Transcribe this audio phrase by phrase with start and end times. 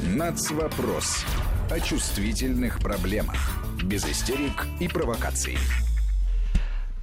[0.00, 1.24] Нацвопрос.
[1.72, 3.58] О чувствительных проблемах.
[3.82, 5.58] Без истерик и провокаций.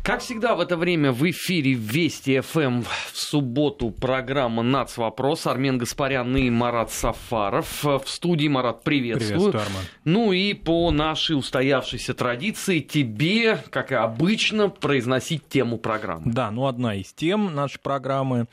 [0.01, 4.95] Как всегда в это время в эфире Вести ФМ в субботу программа «Нац.
[4.95, 5.45] Вопрос».
[5.45, 7.83] Армен Гаспарян и Марат Сафаров.
[7.83, 9.51] В студии Марат приветствую.
[9.51, 9.83] Приветствую, Арман.
[10.05, 16.31] Ну и по нашей устоявшейся традиции тебе, как и обычно, произносить тему программы.
[16.31, 18.45] Да, ну одна из тем нашей программы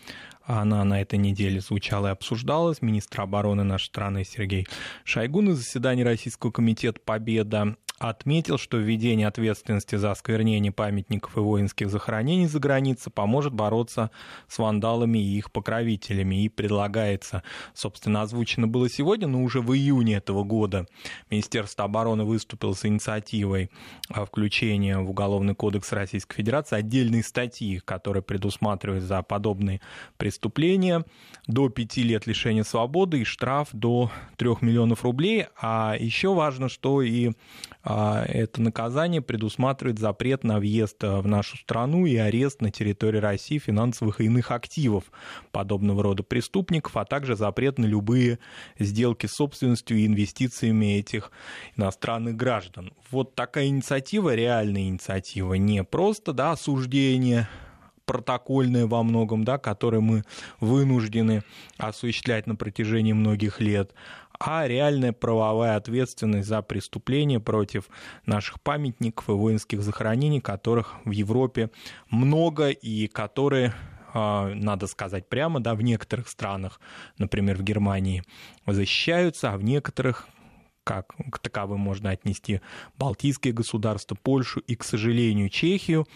[0.46, 2.82] она на этой неделе звучала и обсуждалась.
[2.82, 4.66] Министр обороны нашей страны Сергей
[5.04, 11.88] Шойгу на заседании Российского комитета «Победа» отметил, что введение ответственности за осквернение памятников и воинских
[11.88, 14.10] захоронений за границей поможет бороться
[14.48, 16.42] с вандалами и их покровителями.
[16.42, 17.44] И предлагается,
[17.74, 20.86] собственно, озвучено было сегодня, но уже в июне этого года
[21.30, 23.70] Министерство обороны выступило с инициативой
[24.08, 29.80] включения в Уголовный кодекс Российской Федерации отдельной статьи, которая предусматривает за подобные
[30.16, 31.04] преступления
[31.46, 35.46] до пяти лет лишения свободы и штраф до трех миллионов рублей.
[35.60, 37.32] А еще важно, что и
[37.82, 37.91] а,
[38.26, 44.20] это наказание предусматривает запрет на въезд в нашу страну и арест на территории России финансовых
[44.20, 45.04] и иных активов
[45.50, 48.38] подобного рода преступников, а также запрет на любые
[48.78, 51.30] сделки с собственностью и инвестициями этих
[51.76, 52.92] иностранных граждан.
[53.10, 57.48] Вот такая инициатива, реальная инициатива, не просто да, осуждение
[58.04, 60.24] протокольное во многом, да, которое мы
[60.60, 61.42] вынуждены
[61.78, 63.92] осуществлять на протяжении многих лет,
[64.44, 67.88] а реальная правовая ответственность за преступления против
[68.26, 71.70] наших памятников и воинских захоронений, которых в Европе
[72.10, 73.72] много и которые
[74.14, 76.80] а, надо сказать прямо, да, в некоторых странах,
[77.18, 78.24] например, в Германии,
[78.66, 80.26] защищаются, а в некоторых,
[80.84, 82.60] как к таковым можно отнести
[82.96, 86.06] Балтийские государства, Польшу и, к сожалению, Чехию.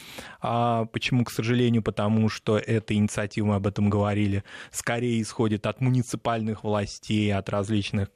[0.41, 1.83] А почему, к сожалению?
[1.83, 8.09] Потому что эта инициатива, мы об этом говорили, скорее исходит от муниципальных властей, от различных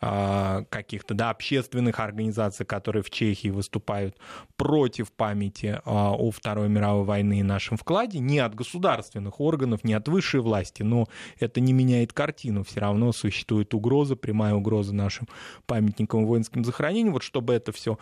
[0.00, 4.16] каких-то да, общественных организаций, которые в Чехии выступают
[4.56, 9.92] против памяти а, о Второй мировой войны и нашем вкладе, не от государственных органов, не
[9.92, 11.06] от высшей власти, но
[11.38, 12.64] это не меняет картину.
[12.64, 15.28] Все равно существует угроза, прямая угроза нашим
[15.66, 17.12] памятникам и воинским захоронениям.
[17.12, 17.98] Вот чтобы это все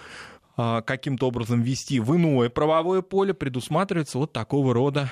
[0.57, 5.11] а, каким-то образом ввести в иное правовое поле, предусматривается вот такого рода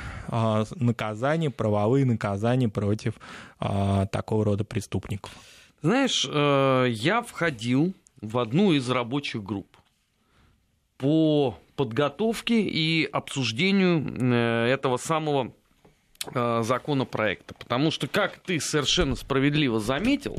[0.77, 3.15] наказания, правовые наказания против
[3.59, 5.33] такого рода преступников.
[5.87, 9.69] Знаешь, э, я входил в одну из рабочих групп
[10.99, 15.53] по подготовке и обсуждению э, этого самого
[16.35, 17.55] э, законопроекта.
[17.55, 20.37] Потому что, как ты совершенно справедливо заметил,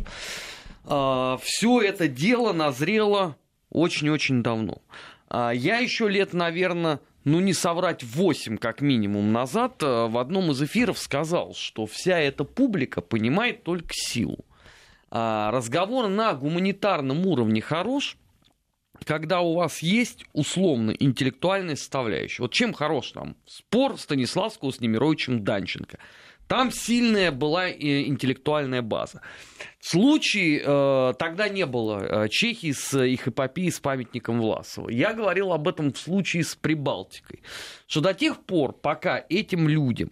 [0.83, 3.37] все это дело назрело
[3.69, 4.81] очень-очень давно.
[5.29, 10.61] А я еще лет, наверное, ну не соврать, 8 как минимум назад в одном из
[10.61, 14.43] эфиров сказал, что вся эта публика понимает только силу.
[15.09, 18.17] А, разговор на гуманитарном уровне хорош,
[19.05, 22.43] когда у вас есть условно интеллектуальная составляющая.
[22.43, 25.99] Вот чем хорош там спор Станиславского с Немировичем Данченко.
[26.47, 29.21] Там сильная была интеллектуальная база.
[29.79, 34.89] В случае, э, тогда не было э, Чехии с их эпопеей с памятником Власова.
[34.89, 37.41] Я говорил об этом в случае с Прибалтикой.
[37.85, 40.09] Что до тех пор, пока этим людям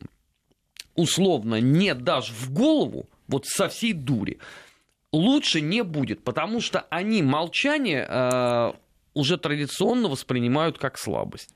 [0.93, 4.39] условно не дашь в голову, вот со всей дури,
[5.15, 8.73] лучше не будет, потому что они молчание э,
[9.13, 11.53] уже традиционно воспринимают как слабость.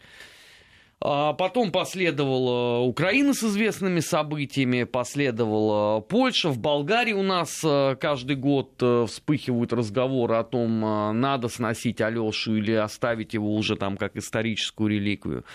[1.01, 6.49] А потом последовала Украина с известными событиями, последовала Польша.
[6.49, 12.01] В Болгарии у нас э, каждый год э, вспыхивают разговоры о том, э, надо сносить
[12.01, 15.45] Алешу или оставить его уже там как историческую реликвию.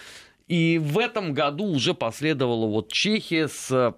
[0.49, 3.95] И в этом году уже последовала вот Чехия с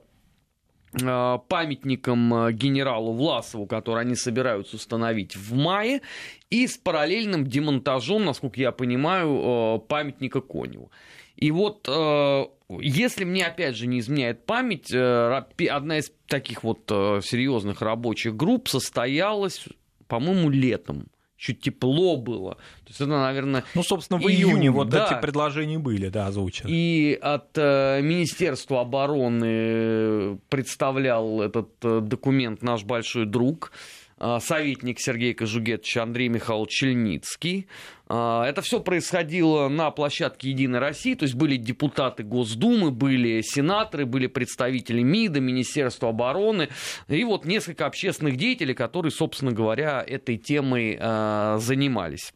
[0.93, 6.01] памятником э, генералу Власову, который они собираются установить в мае,
[6.49, 10.91] и с параллельным демонтажом, насколько я понимаю, э, памятника Коневу.
[11.37, 18.35] И вот, если мне опять же не изменяет память, одна из таких вот серьезных рабочих
[18.35, 19.67] групп состоялась,
[20.09, 22.55] по-моему, летом чуть тепло было.
[22.55, 23.65] То есть это, наверное...
[23.75, 25.07] Ну, собственно, в июне июнь, вот да.
[25.07, 26.69] эти предложения были, да, озвучены.
[26.71, 35.35] И от э, Министерства обороны представлял этот э, документ наш большой друг Э, советник Сергей
[35.35, 37.67] Кожугетович Андрей Михайлович Чельницкий.
[38.09, 44.07] Э, это все происходило на площадке «Единой России», то есть были депутаты Госдумы, были сенаторы,
[44.07, 46.69] были представители МИДа, Министерства обороны,
[47.09, 52.33] и вот несколько общественных деятелей, которые, собственно говоря, этой темой э, занимались.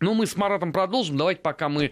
[0.00, 1.16] Ну, мы с Маратом продолжим.
[1.16, 1.90] Давайте пока мы э,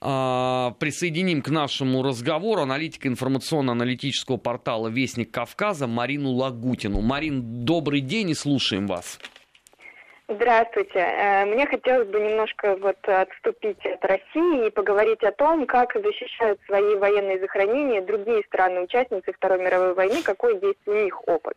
[0.00, 7.00] присоединим к нашему разговору аналитика информационно-аналитического портала «Вестник Кавказа» Марину Лагутину.
[7.00, 9.18] Марин, добрый день и слушаем вас.
[10.28, 11.00] Здравствуйте.
[11.00, 16.60] Э, мне хотелось бы немножко вот отступить от России и поговорить о том, как защищают
[16.66, 21.56] свои военные захоронения другие страны-участницы Второй мировой войны, какой есть у них опыт.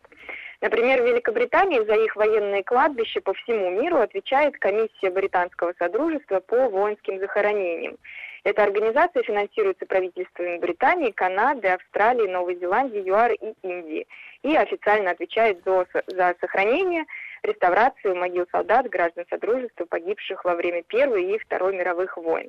[0.64, 6.70] Например, в Великобритании за их военные кладбища по всему миру отвечает комиссия Британского Содружества по
[6.70, 7.98] воинским захоронениям.
[8.44, 14.06] Эта организация финансируется правительствами Британии, Канады, Австралии, Новой Зеландии, ЮАР и Индии
[14.42, 17.04] и официально отвечает за, за сохранение
[17.42, 22.48] реставрацию могил солдат, граждан Содружества, погибших во время Первой и Второй мировых войн.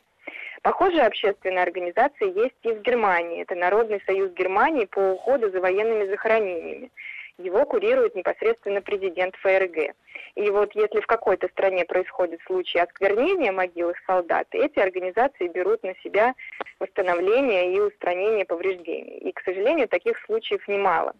[0.61, 3.41] Похожая общественная организация есть и в Германии.
[3.41, 6.91] Это Народный союз Германии по уходу за военными захоронениями.
[7.37, 9.93] Его курирует непосредственно президент ФРГ.
[10.35, 15.83] И вот если в какой-то стране происходит случай осквернения могил их солдат, эти организации берут
[15.83, 16.33] на себя
[16.79, 19.17] восстановление и устранение повреждений.
[19.17, 21.13] И, к сожалению, таких случаев немало.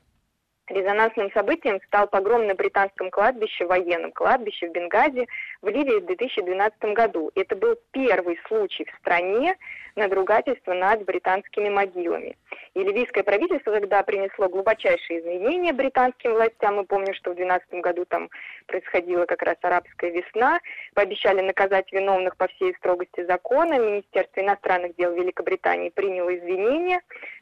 [0.67, 5.27] Резонансным событием стал погром на британском кладбище, военном кладбище в Бенгази
[5.61, 7.31] в Ливии в 2012 году.
[7.35, 9.55] Это был первый случай в стране
[9.95, 12.35] надругательства над британскими могилами.
[12.73, 16.77] И ливийское правительство тогда принесло глубочайшие изменения британским властям.
[16.77, 18.29] Мы помним, что в 2012 году там
[18.65, 20.59] происходила как раз арабская весна.
[20.95, 23.77] Пообещали наказать виновных по всей строгости закона.
[23.77, 27.01] Министерство иностранных дел Великобритании приняло извинения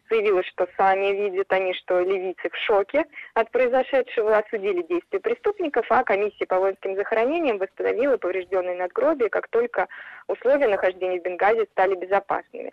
[0.10, 6.04] заявила, что сами видят они, что ливийцы в шоке от произошедшего, осудили действия преступников, а
[6.04, 9.88] комиссия по воинским захоронениям восстановила поврежденные надгробия, как только
[10.28, 12.72] условия нахождения в Бенгазе стали безопасными.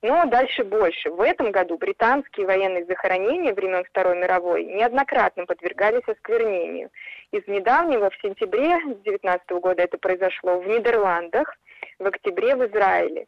[0.00, 1.10] Но дальше больше.
[1.10, 6.90] В этом году британские военные захоронения времен Второй мировой неоднократно подвергались осквернению.
[7.32, 11.56] Из недавнего, в сентябре 2019 года это произошло в Нидерландах,
[11.98, 13.26] в октябре в Израиле.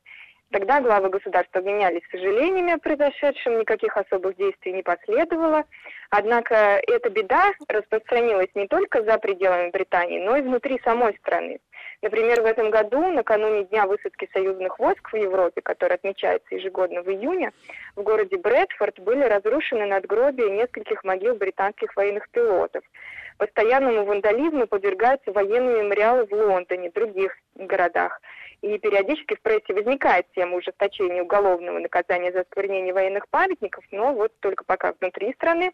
[0.52, 5.62] Тогда главы государства обменялись сожалениями о произошедшем, никаких особых действий не последовало.
[6.10, 6.54] Однако
[6.88, 11.60] эта беда распространилась не только за пределами Британии, но и внутри самой страны.
[12.02, 17.10] Например, в этом году, накануне Дня высадки союзных войск в Европе, который отмечается ежегодно в
[17.10, 17.52] июне,
[17.94, 22.82] в городе Брэдфорд были разрушены надгробия нескольких могил британских военных пилотов.
[23.36, 28.20] Постоянному вандализму подвергаются военные мемориалы в Лондоне, других городах.
[28.62, 34.32] И периодически в прессе возникает тема ужесточения уголовного наказания за осквернение военных памятников, но вот
[34.40, 35.72] только пока внутри страны,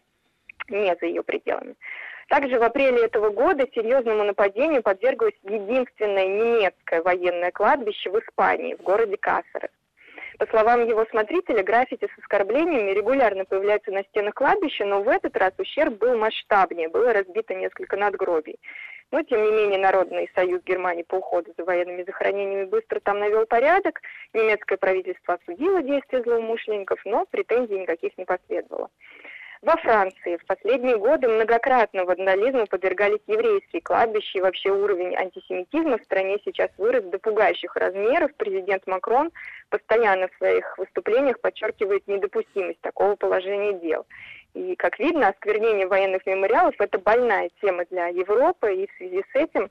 [0.69, 1.75] не за ее пределами.
[2.29, 8.81] Также в апреле этого года серьезному нападению подверглось единственное немецкое военное кладбище в Испании, в
[8.81, 9.71] городе Кассерес.
[10.37, 15.35] По словам его смотрителя, граффити с оскорблениями регулярно появляются на стенах кладбища, но в этот
[15.35, 18.59] раз ущерб был масштабнее, было разбито несколько надгробий.
[19.09, 23.45] Но, тем не менее, Народный союз Германии по уходу за военными захоронениями быстро там навел
[23.47, 24.01] порядок.
[24.33, 28.89] Немецкое правительство осудило действия злоумышленников, но претензий никаких не последовало.
[29.63, 36.03] Во Франции в последние годы многократно вандализму подвергались еврейские кладбища, и вообще уровень антисемитизма в
[36.03, 38.31] стране сейчас вырос до пугающих размеров.
[38.37, 39.31] Президент Макрон
[39.69, 44.05] постоянно в своих выступлениях подчеркивает недопустимость такого положения дел.
[44.53, 49.35] И, как видно, осквернение военных мемориалов– это больная тема для Европы, и в связи с
[49.35, 49.69] этим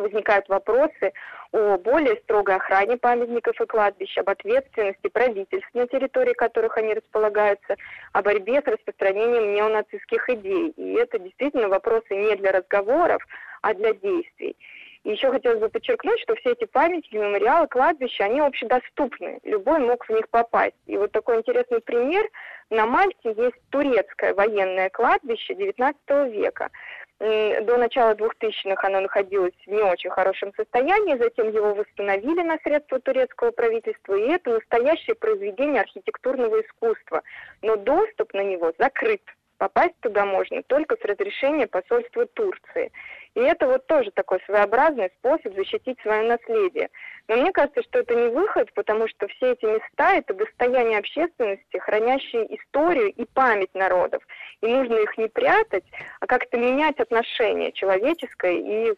[0.00, 1.12] возникают вопросы
[1.52, 7.76] о более строгой охране памятников и кладбищ, об ответственности правительств, на территории которых они располагаются,
[8.12, 10.70] о борьбе с распространением неонацистских идей.
[10.76, 13.22] И это действительно вопросы не для разговоров,
[13.62, 14.56] а для действий.
[15.02, 19.40] И еще хотелось бы подчеркнуть, что все эти памятники, мемориалы, кладбища, они общедоступны.
[19.44, 20.76] Любой мог в них попасть.
[20.86, 22.28] И вот такой интересный пример.
[22.68, 26.70] На Мальте есть турецкое военное кладбище XIX века.
[27.20, 32.98] До начала 2000-х оно находилось в не очень хорошем состоянии, затем его восстановили на средства
[32.98, 37.22] турецкого правительства, и это настоящее произведение архитектурного искусства.
[37.60, 39.20] Но доступ на него закрыт.
[39.60, 42.90] Попасть туда можно только с разрешения посольства Турции.
[43.34, 46.88] И это вот тоже такой своеобразный способ защитить свое наследие.
[47.28, 51.76] Но мне кажется, что это не выход, потому что все эти места– это достояние общественности,
[51.76, 54.22] хранящие историю и память народов.
[54.62, 55.84] И нужно их не прятать,
[56.20, 58.94] а как-то менять отношение человеческое и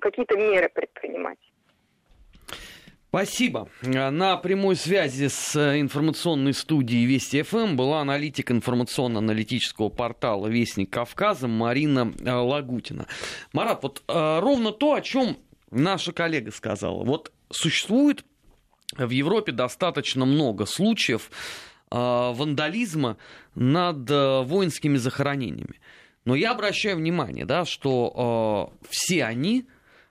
[0.00, 1.38] какие-то меры предпринимать.
[3.10, 3.68] Спасибо.
[3.82, 12.14] На прямой связи с информационной студией Вести ФМ была аналитик информационно-аналитического портала Вестник Кавказа Марина
[12.24, 13.08] э, Лагутина.
[13.52, 15.38] Марат, вот э, ровно то, о чем
[15.72, 17.02] наша коллега сказала.
[17.02, 18.24] Вот существует
[18.96, 21.32] в Европе достаточно много случаев
[21.90, 23.16] э, вандализма
[23.56, 25.80] над воинскими захоронениями.
[26.24, 29.66] Но я обращаю внимание, да, что все они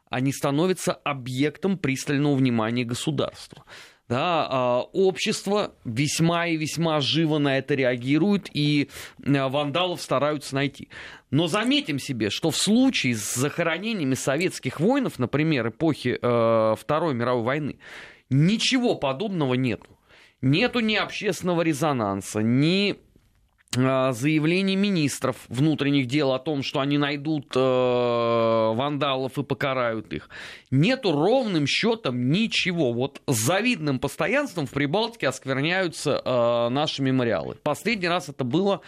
[0.09, 3.63] они становятся объектом пристального внимания государства.
[4.07, 8.89] да, а, общество весьма и весьма живо на это реагирует, и
[9.23, 10.89] а, вандалов стараются найти.
[11.29, 17.43] Но заметим себе, что в случае с захоронениями советских воинов, например, эпохи э, Второй мировой
[17.43, 17.79] войны,
[18.31, 19.99] ничего подобного нету.
[20.41, 22.97] Нету ни общественного резонанса, ни
[23.75, 30.29] Э, заявлений министров внутренних дел о том, что они найдут э, вандалов и покарают их.
[30.71, 32.91] Нету ровным счетом ничего.
[32.93, 37.55] Вот с завидным постоянством в Прибалтике оскверняются э, наши мемориалы.
[37.61, 38.81] Последний раз это было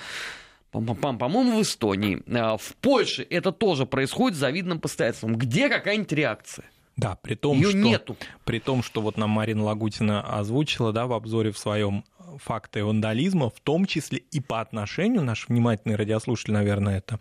[0.71, 2.23] по-моему, в Эстонии.
[2.25, 5.35] Э, в Польше это тоже происходит с завидным постоянством.
[5.35, 6.65] Где какая-нибудь реакция?
[6.97, 8.17] Да, при том, Ее что, нету.
[8.45, 12.03] При том, что вот нам Марина Лагутина озвучила да, в обзоре в своем
[12.37, 17.19] факты вандализма, в том числе и по отношению, наши внимательные радиослушатели, наверное, это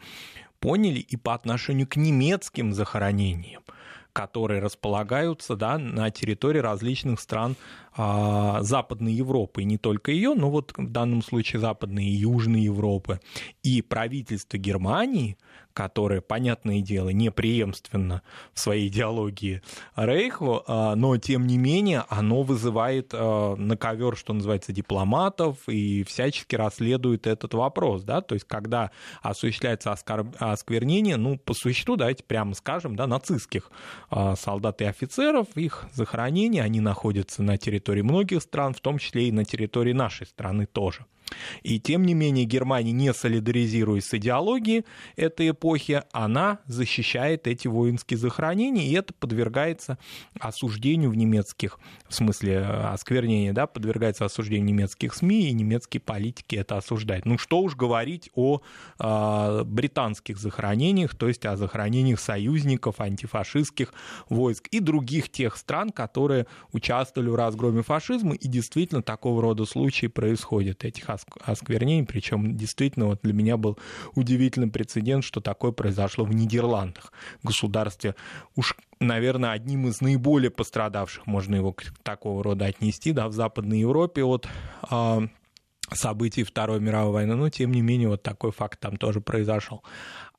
[0.59, 3.63] поняли, и по отношению к немецким захоронениям
[4.13, 7.57] которые располагаются да, на территории различных стран
[8.61, 13.21] Западной Европы, и не только ее, но вот в данном случае Западной и Южной Европы.
[13.63, 15.37] И правительство Германии–
[15.73, 19.63] которое, понятное дело, не преемственно в своей идеологии
[19.97, 26.05] Рейху, а, но тем не менее оно вызывает а, на ковер, что называется, дипломатов и
[26.05, 28.91] всячески расследует этот вопрос, да, то есть когда
[29.23, 33.71] осуществляется осквернение, ну, по существу, давайте прямо скажем, да, нацистских
[34.11, 39.29] а, солдат и офицеров, их захоронения, они находятся на территории многих стран, в том числе
[39.29, 41.05] и на территории нашей страны тоже.
[41.63, 44.85] И тем не менее Германия, не солидаризируясь с идеологией
[45.17, 49.99] этой эпохи, она защищает эти воинские захоронения, и это подвергается
[50.39, 56.77] осуждению в немецких, в смысле осквернения, да, подвергается осуждению немецких СМИ, и немецкие политики это
[56.77, 57.27] осуждают.
[57.27, 58.61] Ну что уж говорить о
[58.99, 63.93] э, британских захоронениях, то есть о захоронениях союзников, антифашистских
[64.29, 70.07] войск и других тех стран, которые участвовали в разгроме фашизма, и действительно такого рода случаи
[70.07, 71.11] происходят, этих
[71.41, 73.79] осквернений, причем действительно вот для меня был
[74.15, 77.13] удивительный прецедент, что такое произошло в Нидерландах,
[77.43, 78.15] государстве
[78.57, 83.81] уж наверное, одним из наиболее пострадавших, можно его к такого рода отнести, да, в Западной
[83.81, 84.47] Европе от
[84.91, 85.21] э,
[85.93, 89.83] событий Второй мировой войны, но тем не менее вот такой факт там тоже произошел.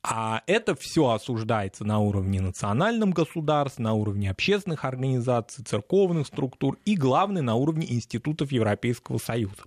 [0.04, 6.96] А это все осуждается на уровне национальном государств, на уровне общественных организаций, церковных структур и,
[6.96, 9.64] главное, на уровне институтов Европейского Союза.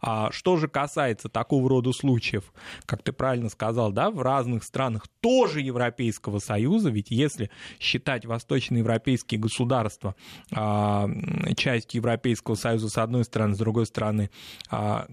[0.00, 2.52] А что же касается такого рода случаев,
[2.86, 9.40] как ты правильно сказал, да, в разных странах тоже Европейского Союза, ведь если считать восточноевропейские
[9.40, 10.16] государства
[10.50, 11.08] а,
[11.56, 14.30] частью Европейского Союза с одной стороны, с другой стороны,
[14.70, 15.06] а,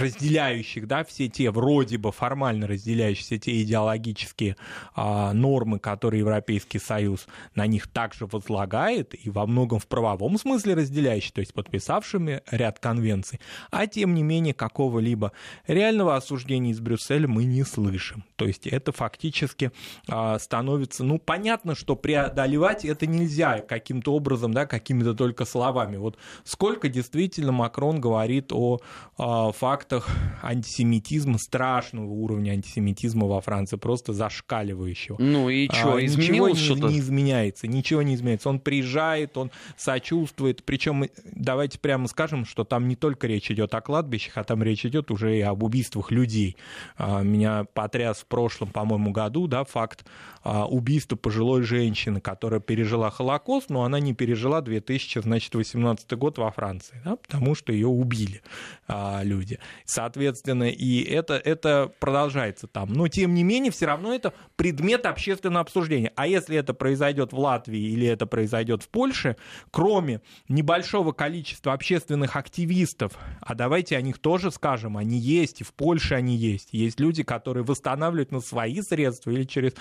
[0.00, 4.56] разделяющих, да, все те, вроде бы формально разделяющие все те идеологические
[4.94, 10.74] а, нормы, которые Европейский Союз на них также возлагает, и во многом в правовом смысле
[10.74, 13.40] разделяющие, то есть подписавшими ряд конвенций,
[13.70, 15.32] а тем не менее какого-либо
[15.66, 18.24] реального осуждения из Брюсселя мы не слышим.
[18.36, 19.70] То есть это фактически
[20.08, 25.96] а, становится, ну, понятно, что преодолевать это нельзя каким-то образом, да, какими-то только словами.
[25.96, 28.78] Вот сколько действительно Макрон говорит о
[29.18, 30.08] а, факте, фактах
[30.42, 35.16] антисемитизма, страшного уровня антисемитизма во Франции, просто зашкаливающего.
[35.18, 36.92] Ну и что, а, изменилось ничего что-то?
[36.92, 38.48] Не, изменяется, ничего не изменяется.
[38.48, 43.80] Он приезжает, он сочувствует, причем давайте прямо скажем, что там не только речь идет о
[43.80, 46.56] кладбищах, а там речь идет уже и об убийствах людей.
[46.96, 50.04] А, меня потряс в прошлом, по-моему, году, да, факт
[50.42, 57.00] а, убийства пожилой женщины, которая пережила Холокост, но она не пережила 2018 год во Франции,
[57.04, 58.42] да, потому что ее убили
[58.88, 59.58] а, люди.
[59.84, 62.92] Соответственно, и это, это продолжается там.
[62.92, 66.12] Но, тем не менее, все равно это предмет общественного обсуждения.
[66.16, 69.36] А если это произойдет в Латвии или это произойдет в Польше,
[69.70, 75.74] кроме небольшого количества общественных активистов, а давайте о них тоже скажем, они есть, и в
[75.74, 76.70] Польше они есть.
[76.72, 79.74] Есть люди, которые восстанавливают на свои средства или через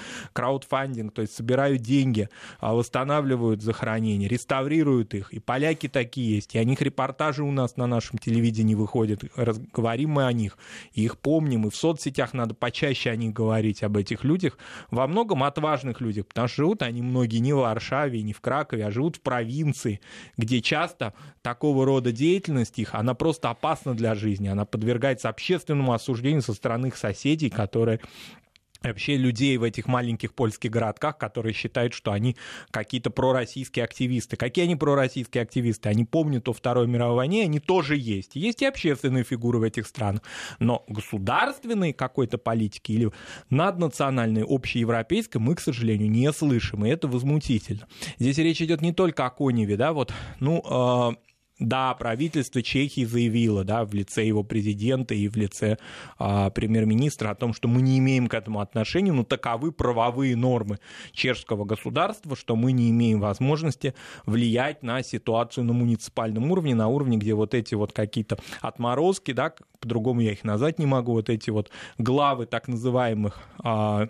[0.50, 2.30] краудфандинг, то есть собирают деньги,
[2.60, 5.32] а восстанавливают захоронения, реставрируют их.
[5.32, 9.24] И поляки такие есть, и о них репортажи у нас на нашем телевидении выходят,
[9.74, 10.58] говорим мы о них,
[10.94, 14.58] и их помним, и в соцсетях надо почаще о них говорить, об этих людях,
[14.90, 18.86] во многом отважных людях, потому что живут они многие не в Варшаве, не в Кракове,
[18.86, 20.02] а живут в провинции,
[20.38, 26.42] где часто такого рода деятельность их, она просто опасна для жизни, она подвергается общественному осуждению
[26.42, 28.00] со стороны их соседей, которые
[28.82, 32.36] вообще людей в этих маленьких польских городках, которые считают, что они
[32.72, 34.38] какие-то пророссийские активисты.
[34.38, 35.90] Какие они пророссийские активисты?
[35.90, 38.36] Они помнят о Второй мировой войне, они тоже есть.
[38.36, 40.22] Есть и общественные фигуры в этих странах.
[40.60, 43.12] Но государственной какой-то политики или
[43.50, 46.86] наднациональной, общеевропейской мы, к сожалению, не слышим.
[46.86, 47.88] И это возмутительно.
[48.18, 51.29] Здесь речь идет не только о Коневе, да, вот, ну, э,
[51.60, 55.78] Да, правительство Чехии заявило, да, в лице его президента и в лице
[56.18, 60.80] а, премьер-министра о том, что мы не имеем к этому отношения, но таковы правовые нормы
[61.12, 63.94] чешского государства, что мы не имеем возможности
[64.26, 69.54] влиять на ситуацию на муниципальном уровне, на уровне, где вот эти вот какие-то отморозки, да,
[69.82, 74.08] по-другому я их назвать не могу, вот эти вот главы так называемых а,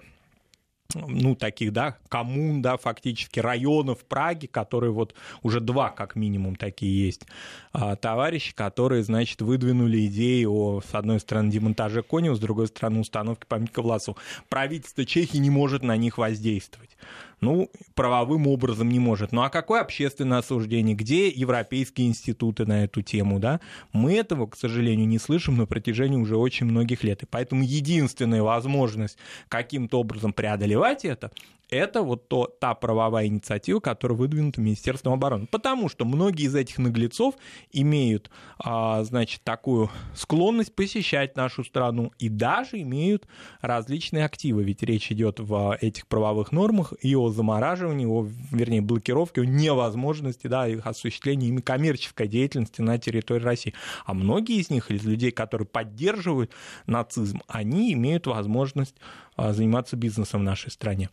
[0.95, 7.05] ну, таких, да, коммун, да, фактически районов Праги, которые вот уже два, как минимум, такие
[7.05, 7.27] есть
[7.73, 13.01] а, товарищи, которые, значит, выдвинули идеи о, с одной стороны, демонтаже Конева, с другой стороны,
[13.01, 14.17] установке памятника Власову.
[14.49, 16.97] Правительство Чехии не может на них воздействовать
[17.41, 19.31] ну, правовым образом не может.
[19.31, 20.95] Ну а какое общественное осуждение?
[20.95, 23.39] Где европейские институты на эту тему?
[23.39, 23.59] Да?
[23.93, 27.23] Мы этого, к сожалению, не слышим на протяжении уже очень многих лет.
[27.23, 29.17] И поэтому единственная возможность
[29.47, 31.31] каким-то образом преодолевать это,
[31.69, 35.45] это вот то, та правовая инициатива, которая выдвинута Министерством обороны.
[35.47, 37.35] Потому что многие из этих наглецов
[37.71, 43.27] имеют, а, значит, такую склонность посещать нашу страну и даже имеют
[43.61, 44.63] различные активы.
[44.63, 50.47] Ведь речь идет в этих правовых нормах и о замораживании, о, вернее, блокировке, о невозможности
[50.47, 53.73] да, их осуществления ими коммерческой деятельности на территории России.
[54.05, 56.51] А многие из них, из людей, которые поддерживают
[56.85, 58.95] нацизм, они имеют возможность
[59.35, 61.09] а, заниматься бизнесом в нашей стране.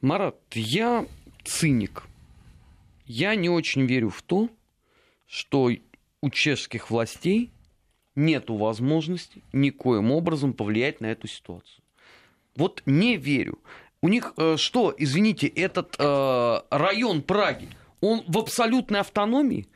[0.00, 1.06] Марат, я
[1.44, 2.04] циник.
[3.06, 4.48] Я не очень верю в то,
[5.26, 5.70] что
[6.20, 7.50] у чешских властей
[8.14, 11.82] нет возможности никоим образом повлиять на эту ситуацию.
[12.56, 13.58] Вот не верю.
[14.00, 17.68] У них э, что, извините, этот э, район Праги,
[18.00, 19.66] он в абсолютной автономии?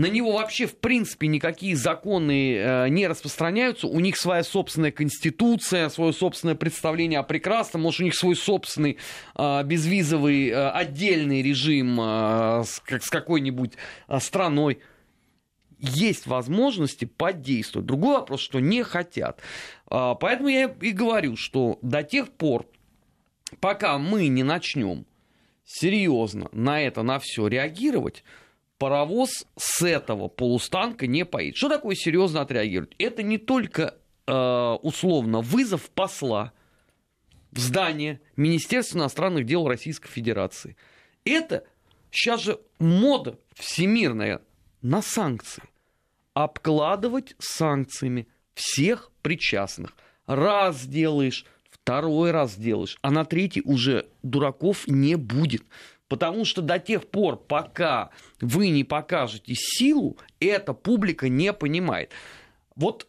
[0.00, 5.90] на него вообще в принципе никакие законы э, не распространяются, у них своя собственная конституция,
[5.90, 8.96] свое собственное представление о прекрасном, может у них свой собственный
[9.36, 13.74] э, безвизовый э, отдельный режим э, с, как, с какой-нибудь
[14.08, 14.78] э, страной.
[15.78, 17.86] Есть возможности подействовать.
[17.86, 19.40] Другой вопрос, что не хотят.
[19.90, 22.64] Э, поэтому я и говорю, что до тех пор,
[23.58, 25.06] пока мы не начнем
[25.64, 28.24] серьезно на это, на все реагировать,
[28.78, 31.56] паровоз с этого полустанка не поедет.
[31.56, 32.94] Что такое серьезно отреагировать?
[32.98, 34.32] Это не только э,
[34.82, 36.52] условно вызов посла
[37.52, 40.76] в здание Министерства иностранных дел Российской Федерации.
[41.24, 41.64] Это
[42.10, 44.40] сейчас же мода всемирная
[44.82, 45.62] на санкции.
[46.32, 49.94] Обкладывать санкциями всех причастных.
[50.26, 51.44] Раз делаешь,
[51.82, 55.62] второй раз делаешь, а на третий уже дураков не будет.
[56.08, 62.10] Потому что до тех пор, пока вы не покажете силу, эта публика не понимает.
[62.74, 63.06] Вот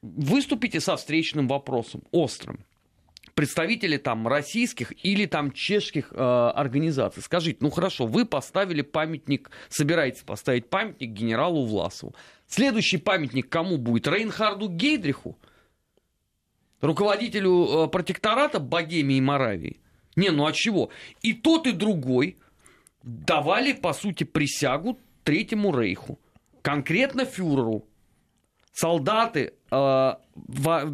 [0.00, 2.64] выступите со встречным вопросом, острым.
[3.34, 7.22] Представители там российских или там чешских э, организаций.
[7.22, 12.14] Скажите, ну хорошо, вы поставили памятник, собираетесь поставить памятник генералу Власову.
[12.48, 14.08] Следующий памятник кому будет?
[14.08, 15.38] Рейнхарду Гейдриху?
[16.80, 19.80] Руководителю э, протектората Богемии и Моравии?
[20.16, 20.90] Не, ну а чего?
[21.22, 22.36] И тот, и другой
[23.02, 26.18] давали, по сути, присягу Третьему Рейху.
[26.62, 27.84] Конкретно фюреру.
[28.72, 30.12] Солдаты э,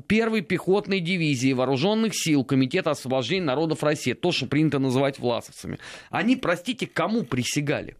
[0.06, 5.78] первой пехотной дивизии вооруженных сил Комитета освобождения народов России, то, что принято называть власовцами,
[6.10, 7.96] они, простите, кому присягали?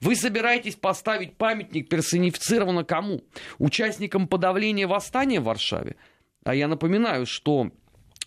[0.00, 3.22] Вы собираетесь поставить памятник персонифицированно кому?
[3.58, 5.96] Участникам подавления восстания в Варшаве?
[6.44, 7.70] А я напоминаю, что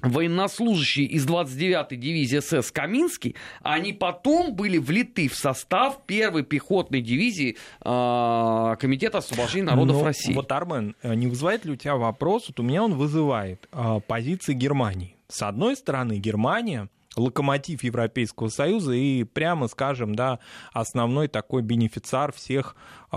[0.02, 7.58] военнослужащие из 29-й дивизии СС Каминский, они потом были влиты в состав первой пехотной дивизии
[7.84, 10.34] э, Комитета освобождения народов Но, России.
[10.34, 12.48] Вот, Армен, э, не вызывает ли у тебя вопрос?
[12.48, 15.16] Вот у меня он вызывает э, позиции Германии.
[15.28, 20.40] С одной стороны, Германия локомотив Европейского Союза и, прямо скажем, да,
[20.72, 22.76] основной такой бенефициар всех
[23.12, 23.16] э,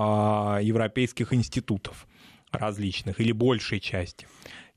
[0.62, 2.06] европейских институтов
[2.50, 4.26] различных или большей части.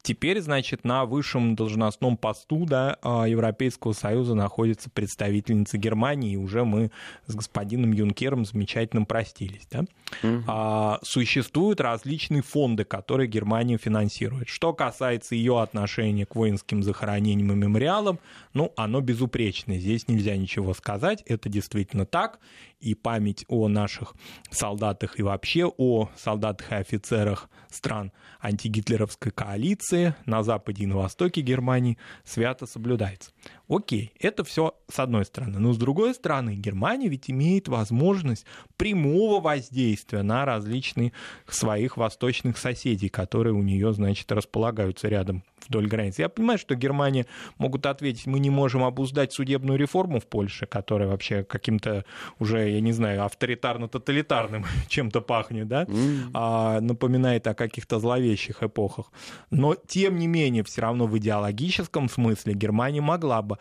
[0.07, 6.63] Теперь, значит, на высшем должностном посту да, а, Европейского Союза находится представительница Германии, и уже
[6.63, 6.91] мы
[7.25, 9.67] с господином Юнкером замечательно простились.
[9.69, 9.81] Да?
[10.23, 10.43] Угу.
[10.47, 14.47] А, существуют различные фонды, которые Германия финансирует.
[14.47, 18.17] Что касается ее отношения к воинским захоронениям и мемориалам,
[18.53, 19.77] ну, оно безупречное.
[19.77, 21.21] Здесь нельзя ничего сказать.
[21.25, 22.39] Это действительно так.
[22.79, 24.15] И память о наших
[24.51, 31.41] солдатах и вообще о солдатах и офицерах стран антигитлеровской коалиции на западе и на востоке
[31.41, 33.31] Германии свято соблюдается.
[33.69, 35.59] Окей, это все с одной стороны.
[35.59, 38.45] Но с другой стороны, Германия ведь имеет возможность
[38.77, 41.11] прямого воздействия на различные
[41.47, 46.21] своих восточных соседей, которые у нее, значит, располагаются рядом вдоль границы.
[46.21, 47.25] Я понимаю, что Германия
[47.57, 52.05] могут ответить, мы не можем обуздать судебную реформу в Польше, которая вообще каким-то
[52.39, 56.31] уже, я не знаю, авторитарно-тоталитарным чем-то пахнет, да, mm.
[56.33, 59.11] а, напоминает о каких-то зловещих эпохах.
[59.51, 63.57] Но, тем не менее, все равно в идеологическом смысле Германия могла бы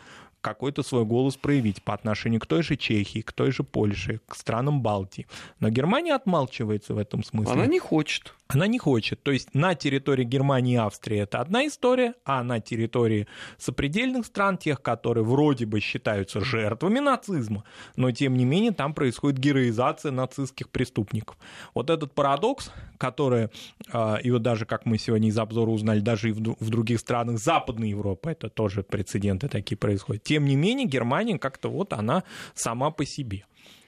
[0.47, 4.37] какой-то свой голос проявить по отношению к той же Чехии, к той же Польше, к
[4.37, 5.27] странам Балтии.
[5.59, 7.53] Но Германия отмалчивается в этом смысле.
[7.53, 8.33] Она не хочет.
[8.49, 9.23] Она не хочет.
[9.25, 13.27] То есть на территории Германии и Австрии это одна история, а на территории
[13.59, 17.65] сопредельных стран, тех, которые вроде бы считаются жертвами нацизма,
[17.97, 21.37] но тем не менее там происходит героизация нацистских преступников.
[21.75, 23.49] Вот этот парадокс, который,
[23.93, 27.41] а, и вот даже, как мы сегодня из обзора узнали, даже и в других странах
[27.41, 30.23] Западной Европы, это тоже прецеденты такие происходят.
[30.37, 32.23] Тем не менее, Германия как-то вот она
[32.53, 33.47] сама по себе.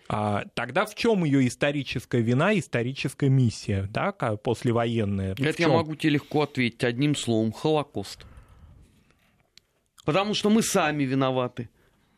[0.08, 5.32] А, тогда в чем ее историческая вина, историческая миссия, да, послевоенная?
[5.32, 8.24] Это я могу тебе легко ответить одним словом: Холокост.
[10.06, 11.68] Потому что мы сами виноваты.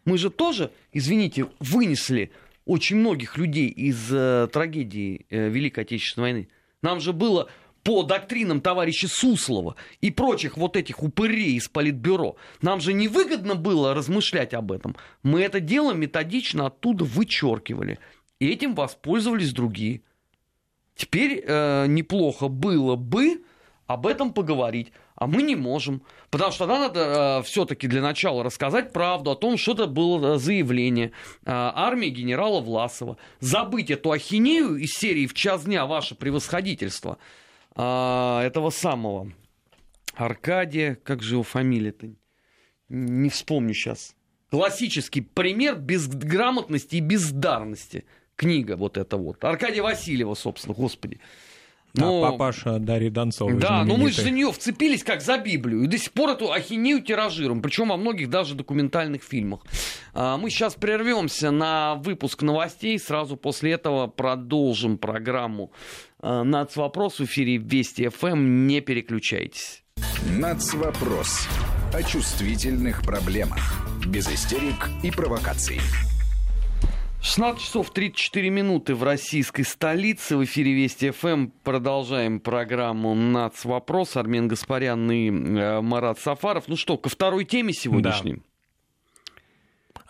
[0.05, 2.31] Мы же тоже, извините, вынесли
[2.67, 6.49] очень многих людей из э, трагедии э, Великой Отечественной войны.
[6.83, 7.51] Нам же было
[7.83, 12.37] по доктринам товарища Суслова и прочих вот этих упырей из Политбюро.
[12.63, 14.97] Нам же невыгодно было размышлять об этом.
[15.23, 17.99] Мы это дело методично оттуда вычеркивали.
[18.39, 20.03] И этим воспользовались другие.
[20.95, 23.43] Теперь э, неплохо было бы
[23.87, 26.03] об этом поговорить, а мы не можем.
[26.31, 31.09] Потому что надо э, все-таки для начала рассказать правду о том, что это было заявление
[31.09, 31.11] э,
[31.45, 33.17] армии генерала Власова.
[33.41, 37.19] Забыть эту ахинею из серии «В час дня ваше превосходительство»
[37.75, 39.33] а, этого самого
[40.15, 42.11] Аркадия, как же его фамилия-то?
[42.89, 44.15] Не вспомню сейчас.
[44.51, 48.05] Классический пример безграмотности и бездарности.
[48.37, 49.45] Книга вот эта вот.
[49.45, 51.21] Аркадия Васильева, собственно, господи.
[51.95, 52.25] Но...
[52.25, 53.55] А папаша Дарьи Донцовой.
[53.55, 55.83] Да, но мы же за нее вцепились как за Библию.
[55.83, 57.63] И до сих пор эту ахинею тиражируем.
[57.63, 59.61] Причем во многих даже документальных фильмах.
[60.15, 62.99] А, мы сейчас прервемся на выпуск новостей.
[62.99, 65.73] Сразу после этого продолжим программу
[66.21, 68.67] а, «Нацвопрос» в эфире Вести ФМ.
[68.67, 69.83] Не переключайтесь.
[70.39, 71.49] «Нацвопрос»
[71.93, 73.85] о чувствительных проблемах.
[74.07, 75.81] Без истерик и провокаций.
[77.23, 80.39] 16 часов 34 минуты в российской столице.
[80.39, 83.67] В эфире Вести ФМ продолжаем программу «Нац.
[83.67, 84.17] Вопрос».
[84.17, 86.65] Армен Гаспарян и э, Марат Сафаров.
[86.67, 88.37] Ну что, ко второй теме сегодняшней.
[88.37, 88.43] Да.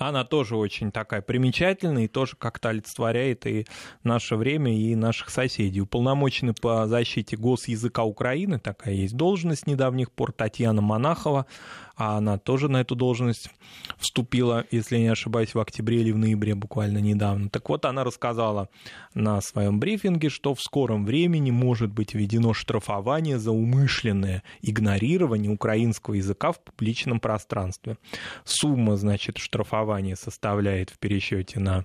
[0.00, 3.66] Она тоже очень такая примечательная и тоже как-то олицетворяет и
[4.02, 5.82] наше время, и наших соседей.
[5.82, 11.44] Уполномоченный по защите госязыка Украины, такая есть должность недавних пор, Татьяна Монахова,
[12.00, 13.50] а она тоже на эту должность
[13.98, 17.50] вступила, если я не ошибаюсь, в октябре или в ноябре буквально недавно.
[17.50, 18.70] Так вот, она рассказала
[19.12, 26.14] на своем брифинге, что в скором времени может быть введено штрафование за умышленное игнорирование украинского
[26.14, 27.98] языка в публичном пространстве.
[28.44, 31.84] Сумма, значит, штрафования составляет в пересчете на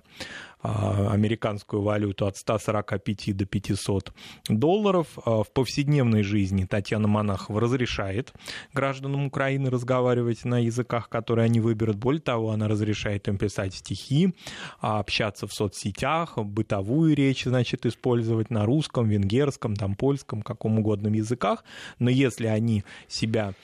[0.66, 4.12] американскую валюту от 145 до 500
[4.48, 5.06] долларов.
[5.24, 8.32] А, в повседневной жизни Татьяна Монахова разрешает
[8.72, 11.96] гражданам Украины разговаривать на языках, которые они выберут.
[11.96, 14.34] Более того, она разрешает им писать стихи,
[14.80, 21.08] а, общаться в соцсетях, бытовую речь, значит, использовать на русском, венгерском, там, польском, каком угодно
[21.08, 21.64] языках.
[21.98, 23.54] Но если они себя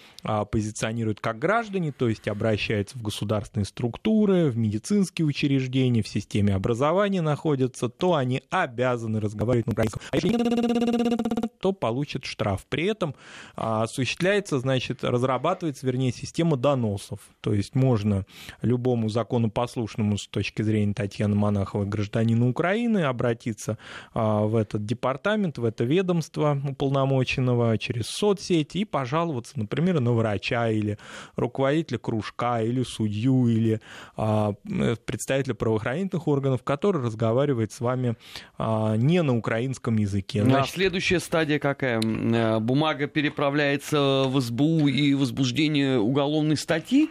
[0.53, 6.92] позиционируют как граждане, то есть обращаются в государственные структуры, в медицинские учреждения, в системе образования,
[6.93, 10.03] образовании находятся, то они обязаны разговаривать на украинском.
[10.11, 12.67] А если то получат штраф.
[12.69, 13.15] При этом
[13.55, 17.21] а, осуществляется, значит, разрабатывается, вернее, система доносов.
[17.41, 18.27] То есть можно
[18.63, 23.79] любому законопослушному с точки зрения Татьяны Монаховой гражданину Украины обратиться
[24.13, 30.69] а, в этот департамент, в это ведомство уполномоченного через соцсети и пожаловаться, например, на врача
[30.69, 30.99] или
[31.37, 33.81] руководителя кружка, или судью, или
[34.17, 38.17] представителя правоохранительных органов, который разговаривает с вами
[38.57, 40.41] а, не на украинском языке.
[40.41, 40.71] А Значит...
[40.71, 42.01] А следующая стадия какая?
[42.01, 47.11] Э, бумага переправляется в СБУ и возбуждение уголовной статьи?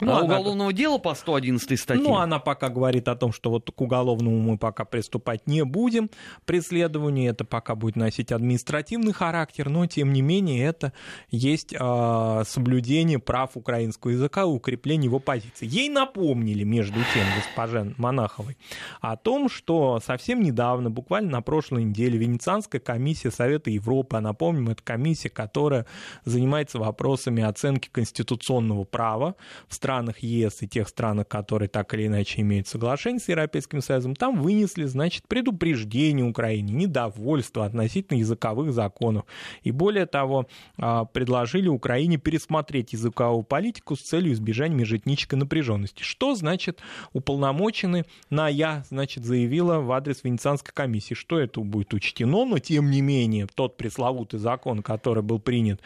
[0.00, 0.24] Ну, а она...
[0.24, 2.02] уголовного дела по 111 статье?
[2.02, 6.10] Ну, она пока говорит о том, что вот к уголовному мы пока приступать не будем.
[6.44, 10.92] Преследование это пока будет носить административный характер, но, тем не менее, это
[11.30, 15.66] есть э, соблюдение прав украинского языка и укрепление его позиции.
[15.68, 18.56] Ей напомнили, между тем, госпоже Монаховой,
[19.00, 24.70] о том, что совсем недавно, буквально на прошлой неделе, Венецианская комиссия Совета Европы, а напомним,
[24.70, 25.86] это комиссия, которая
[26.24, 29.36] занимается вопросами оценки конституционного права
[29.68, 34.14] в странах ЕС и тех странах, которые так или иначе имеют соглашение с Европейским Союзом,
[34.14, 39.24] там вынесли, значит, предупреждение Украине, недовольство относительно языковых законов.
[39.64, 40.46] И более того,
[40.78, 46.04] а, предложили Украине пересмотреть языковую политику с целью избежания межэтнической напряженности.
[46.04, 46.80] Что значит
[47.12, 52.88] уполномоченный на «я», значит, заявила в адрес Венецианской комиссии, что это будет учтено, но тем
[52.88, 55.80] не менее тот пресловутый закон, который был принят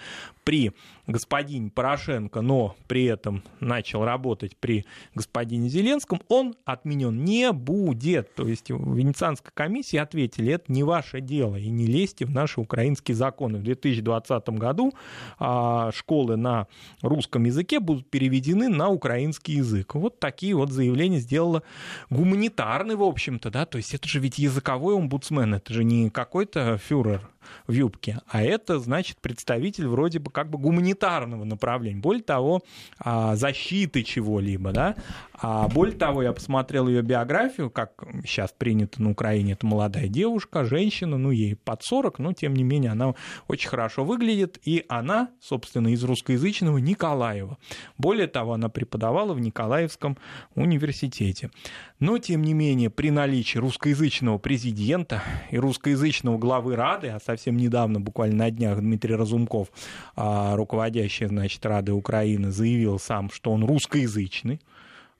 [0.46, 0.70] при
[1.08, 8.32] господине Порошенко, но при этом начал работать при господине Зеленском, он отменен не будет.
[8.36, 12.60] То есть в Венецианской комиссии ответили, это не ваше дело, и не лезьте в наши
[12.60, 13.58] украинские законы.
[13.58, 14.92] В 2020 году
[15.40, 16.68] а, школы на
[17.02, 19.96] русском языке будут переведены на украинский язык.
[19.96, 21.64] Вот такие вот заявления сделала
[22.08, 26.78] гуманитарный, в общем-то, да, то есть это же ведь языковой омбудсмен, это же не какой-то
[26.78, 27.28] фюрер
[27.66, 32.00] в юбке, а это, значит, представитель вроде бы как бы гуманитарного направления.
[32.00, 32.62] Более того,
[32.98, 34.96] а, защиты чего-либо, да.
[35.34, 37.92] А более того, я посмотрел ее биографию, как
[38.24, 42.64] сейчас принято на Украине, это молодая девушка, женщина, ну, ей под 40, но, тем не
[42.64, 43.14] менее, она
[43.48, 47.58] очень хорошо выглядит, и она, собственно, из русскоязычного Николаева.
[47.98, 50.16] Более того, она преподавала в Николаевском
[50.54, 51.50] университете.
[51.98, 58.00] Но, тем не менее, при наличии русскоязычного президента и русскоязычного главы Рады, а совсем недавно,
[58.00, 59.68] буквально на днях, Дмитрий Разумков,
[60.16, 64.60] а, руководящий, значит, Рады Украины, заявил сам, что он русскоязычный,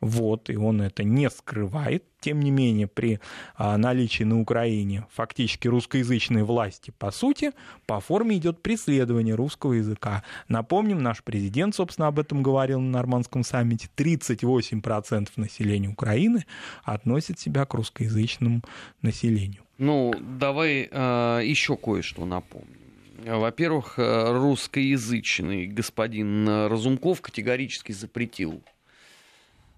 [0.01, 2.05] вот, и он это не скрывает.
[2.21, 3.21] Тем не менее, при
[3.55, 7.53] а, наличии на Украине фактически русскоязычной власти, по сути,
[7.87, 10.23] по форме идет преследование русского языка.
[10.49, 13.89] Напомним, наш президент, собственно, об этом говорил на нормандском саммите.
[13.95, 16.47] 38% населения Украины
[16.83, 18.63] относит себя к русскоязычному
[19.03, 19.66] населению.
[19.79, 22.81] Ну, давай э, еще кое-что напомним.
[23.19, 28.63] Во-первых, э, русскоязычный господин Разумков категорически запретил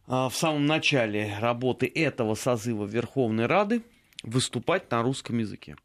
[0.07, 3.83] а, в самом начале работы этого созыва Верховной Рады
[4.23, 5.77] выступать на русском языке.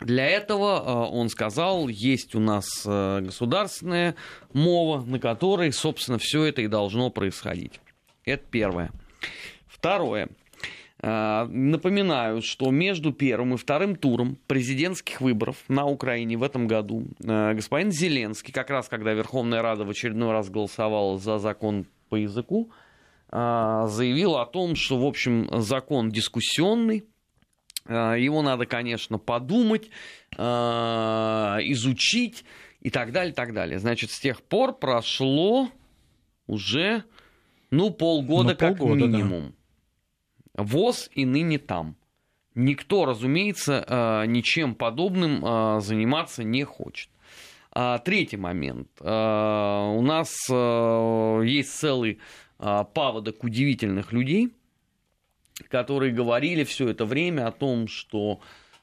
[0.00, 4.14] Для этого, он сказал, есть у нас государственная
[4.52, 7.80] мова, на которой, собственно, все это и должно происходить.
[8.24, 8.92] Это первое.
[9.66, 10.28] Второе.
[11.00, 17.92] Напоминаю, что между первым и вторым туром президентских выборов на Украине в этом году господин
[17.92, 22.72] Зеленский, как раз когда Верховная Рада в очередной раз голосовала за закон по языку,
[23.30, 27.04] а, заявил о том, что, в общем, закон дискуссионный,
[27.86, 29.90] его надо, конечно, подумать,
[31.68, 32.44] изучить
[32.80, 33.78] и так далее, так далее.
[33.78, 35.68] Значит, с тех пор прошло
[36.46, 37.04] уже,
[37.70, 39.42] ну, полгода ну, как полгода, минимум.
[39.42, 39.52] Да.
[40.58, 41.96] ВОЗ и ныне там.
[42.54, 47.08] Никто, разумеется, ничем подобным заниматься не хочет.
[48.04, 48.88] Третий момент.
[49.00, 49.04] У
[50.02, 52.18] нас есть целый
[52.58, 54.52] а, паводок удивительных людей,
[55.68, 58.40] которые говорили все это время о том, что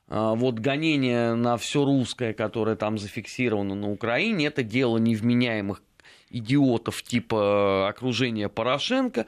[0.07, 5.83] а, вот гонение на все русское, которое там зафиксировано на Украине, это дело невменяемых
[6.29, 9.25] идиотов типа окружения Порошенко,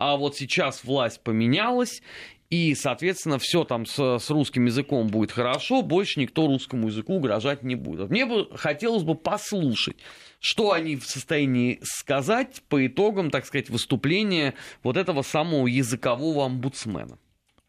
[0.00, 2.02] а вот сейчас власть поменялась,
[2.48, 7.62] и, соответственно, все там с, с русским языком будет хорошо, больше никто русскому языку угрожать
[7.62, 8.10] не будет.
[8.10, 9.98] Мне бы хотелось бы послушать,
[10.40, 17.18] что они в состоянии сказать по итогам, так сказать, выступления вот этого самого языкового омбудсмена.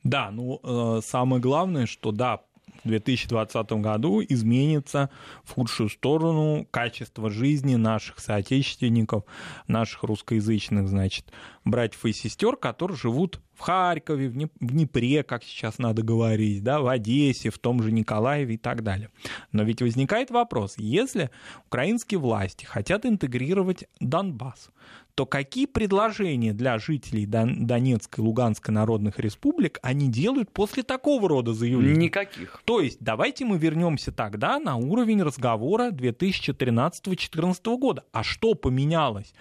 [0.04, 2.39] Да, ну э, самое главное, что да,
[2.84, 5.10] в 2020 году изменится
[5.44, 9.24] в худшую сторону качество жизни наших соотечественников,
[9.67, 11.26] наших русскоязычных, значит,
[11.65, 16.88] братьев и сестер, которые живут в Харькове, в Днепре, как сейчас надо говорить, да, в
[16.88, 19.10] Одессе, в том же Николаеве и так далее.
[19.52, 21.30] Но ведь возникает вопрос, если
[21.67, 24.69] украинские власти хотят интегрировать Донбасс,
[25.13, 31.54] то какие предложения для жителей Донецкой и Луганской народных республик они делают после такого рода
[31.54, 32.06] заявлений?
[32.06, 32.62] Никаких.
[32.65, 38.06] То есть давайте мы вернемся тогда на уровень разговора 2013-2014 года.
[38.13, 39.34] А что поменялось?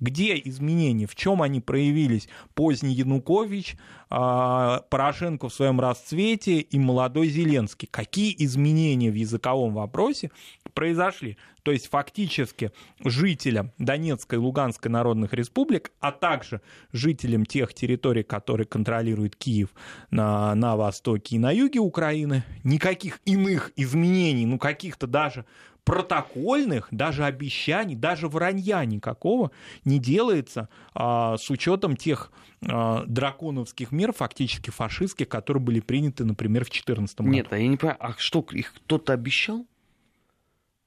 [0.00, 1.06] Где изменения?
[1.06, 3.76] В чем они проявились поздний Янукович,
[4.08, 7.86] а, Порошенко в своем расцвете и молодой Зеленский.
[7.90, 10.30] Какие изменения в языковом вопросе
[10.72, 11.36] произошли?
[11.62, 12.72] То есть фактически
[13.04, 16.62] жителям Донецкой и Луганской народных республик, а также
[16.94, 19.68] жителям тех территорий, которые контролирует Киев
[20.10, 25.44] на, на востоке и на юге Украины, никаких иных изменений, ну каких-то даже
[25.88, 29.50] протокольных, даже обещаний, даже вранья никакого
[29.84, 32.30] не делается а, с учетом тех
[32.66, 37.30] а, драконовских мер, фактически фашистских, которые были приняты, например, в 2014 году.
[37.30, 39.66] Нет, а я не понимаю, а что, их кто-то обещал?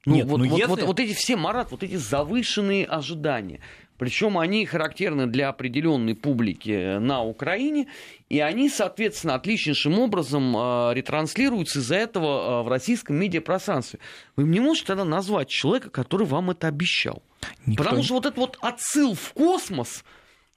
[0.04, 0.70] Ну, Нет, вот, ну вот, если...
[0.70, 3.60] вот, вот эти все, Марат, вот эти завышенные ожидания.
[4.02, 7.86] Причем они характерны для определенной публики на Украине,
[8.28, 14.00] и они, соответственно, отличнейшим образом э, ретранслируются из-за этого э, в российском медиапространстве.
[14.34, 17.22] Вы не можете тогда назвать человека, который вам это обещал.
[17.64, 17.84] Никто...
[17.84, 20.02] Потому что вот этот вот отсыл в космос,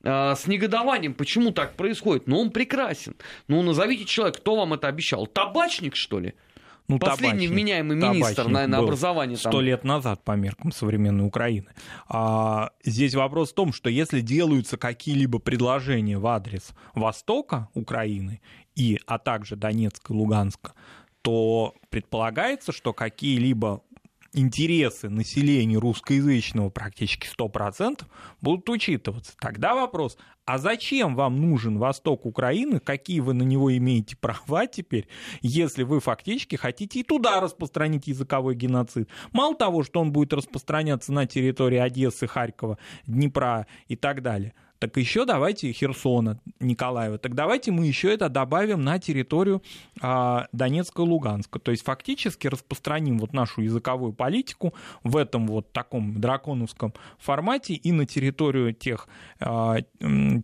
[0.03, 2.25] э, с негодованием, почему так происходит.
[2.25, 3.15] Ну, он прекрасен.
[3.47, 5.27] Ну, назовите человека, кто вам это обещал.
[5.27, 6.33] Табачник, что ли?
[6.87, 9.37] Ну, Последний табачник, вменяемый министр, наверное, образования.
[9.37, 11.67] Сто лет назад по меркам современной Украины.
[12.07, 18.41] А, здесь вопрос в том, что если делаются какие-либо предложения в адрес Востока Украины,
[18.75, 20.73] и, а также Донецка и Луганска,
[21.21, 23.81] то предполагается, что какие-либо
[24.35, 28.03] интересы населения русскоязычного практически 100%
[28.41, 29.33] будут учитываться.
[29.39, 35.07] Тогда вопрос, а зачем вам нужен восток Украины, какие вы на него имеете права теперь,
[35.41, 39.09] если вы фактически хотите и туда распространить языковой геноцид?
[39.31, 44.53] Мало того, что он будет распространяться на территории Одессы, Харькова, Днепра и так далее–
[44.87, 49.61] так еще давайте Херсона, Николаева, так давайте мы еще это добавим на территорию
[50.01, 51.59] а, Донецка и Луганска.
[51.59, 57.91] То есть фактически распространим вот нашу языковую политику в этом вот таком драконовском формате и
[57.91, 59.07] на территорию тех,
[59.39, 59.77] а,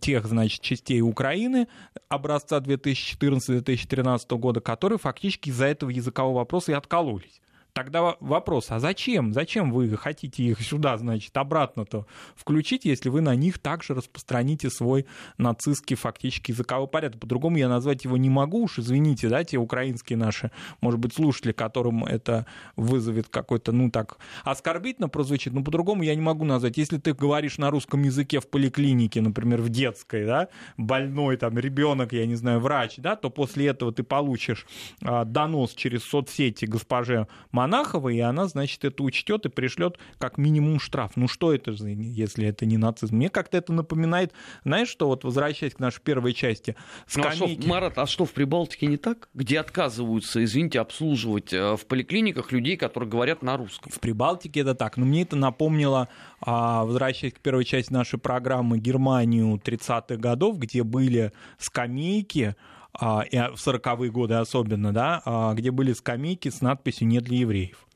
[0.00, 1.68] тех значит, частей Украины
[2.08, 7.40] образца 2014-2013 года, которые фактически из-за этого языкового вопроса и откололись.
[7.74, 9.32] Тогда вопрос, а зачем?
[9.32, 15.06] Зачем вы хотите их сюда, значит, обратно-то включить, если вы на них также распространите свой
[15.38, 17.22] нацистский фактически языковой порядок?
[17.22, 20.50] По-другому я назвать его не могу уж, извините, да, те украинские наши,
[20.82, 22.44] может быть, слушатели, которым это
[22.76, 26.76] вызовет какой-то, ну так, оскорбительно прозвучит, но по-другому я не могу назвать.
[26.76, 32.12] Если ты говоришь на русском языке в поликлинике, например, в детской, да, больной там ребенок,
[32.12, 34.66] я не знаю, врач, да, то после этого ты получишь
[35.02, 37.28] а, донос через соцсети госпоже
[37.62, 41.12] Монахова, и она, значит, это учтет и пришлет как минимум штраф.
[41.14, 43.16] Ну что это, если это не нацизм?
[43.16, 44.32] Мне как-то это напоминает,
[44.64, 46.74] знаешь, что вот возвращаясь к нашей первой части,
[47.06, 47.38] скамейки...
[47.38, 49.28] Ну, а что, Марат, а что в Прибалтике не так?
[49.34, 53.92] Где отказываются, извините, обслуживать э, в поликлиниках людей, которые говорят на русском?
[53.92, 56.08] В Прибалтике это так, но мне это напомнило,
[56.40, 62.56] а, возвращаясь к первой части нашей программы, Германию 30-х годов, где были скамейки,
[62.98, 67.86] в 40-е годы особенно, да, а, где были скамейки с надписью «Не для евреев».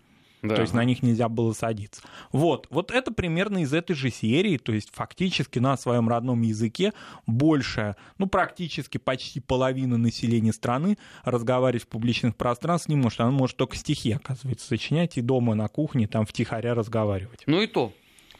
[0.42, 0.54] Да.
[0.54, 2.02] То есть на них нельзя было садиться.
[2.32, 6.92] Вот, вот это примерно из этой же серии, то есть фактически на своем родном языке
[7.26, 13.56] больше, ну практически почти половина населения страны разговаривать в публичных пространствах не может, она может
[13.56, 17.42] только стихи, оказывается, сочинять и дома на кухне там втихаря разговаривать.
[17.46, 17.92] Ну и то,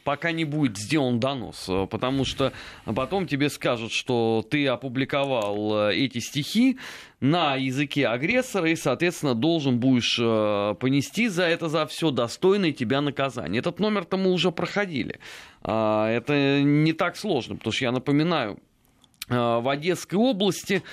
[0.06, 2.52] пока не будет сделан донос, э, потому что
[2.84, 6.78] потом тебе скажут, что ты опубликовал э, эти стихи
[7.18, 13.00] на языке агрессора и, соответственно, должен будешь э, понести за это, за все достойное тебя
[13.00, 13.58] наказание.
[13.58, 15.18] Этот номер-то мы уже проходили.
[15.62, 18.58] А, это не так сложно, потому что я напоминаю,
[19.28, 20.84] в Одесской области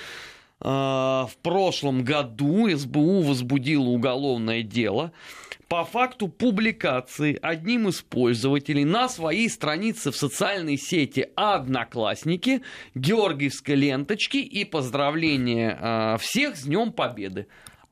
[0.64, 5.12] в прошлом году СБУ возбудило уголовное дело
[5.68, 12.62] по факту публикации одним из пользователей на своей странице в социальной сети «Одноклассники»
[12.94, 17.46] георгиевской ленточки и поздравления э, всех с Днем Победы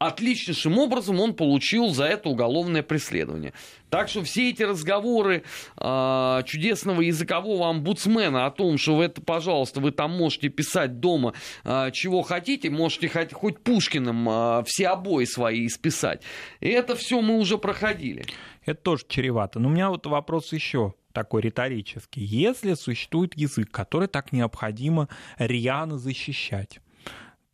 [0.07, 3.53] отличнейшим образом он получил за это уголовное преследование.
[3.89, 5.45] Так что все эти разговоры
[5.77, 11.35] э, чудесного языкового омбудсмена о том, что вы это, пожалуйста, вы там можете писать дома
[11.65, 16.23] э, чего хотите, можете хоть, хоть Пушкиным э, все обои свои исписать.
[16.61, 18.25] И это все мы уже проходили.
[18.65, 19.61] Это тоже чревато.
[19.61, 22.23] Но у меня вот вопрос еще такой риторический.
[22.23, 26.81] Если существует язык, который так необходимо рьяно защищать,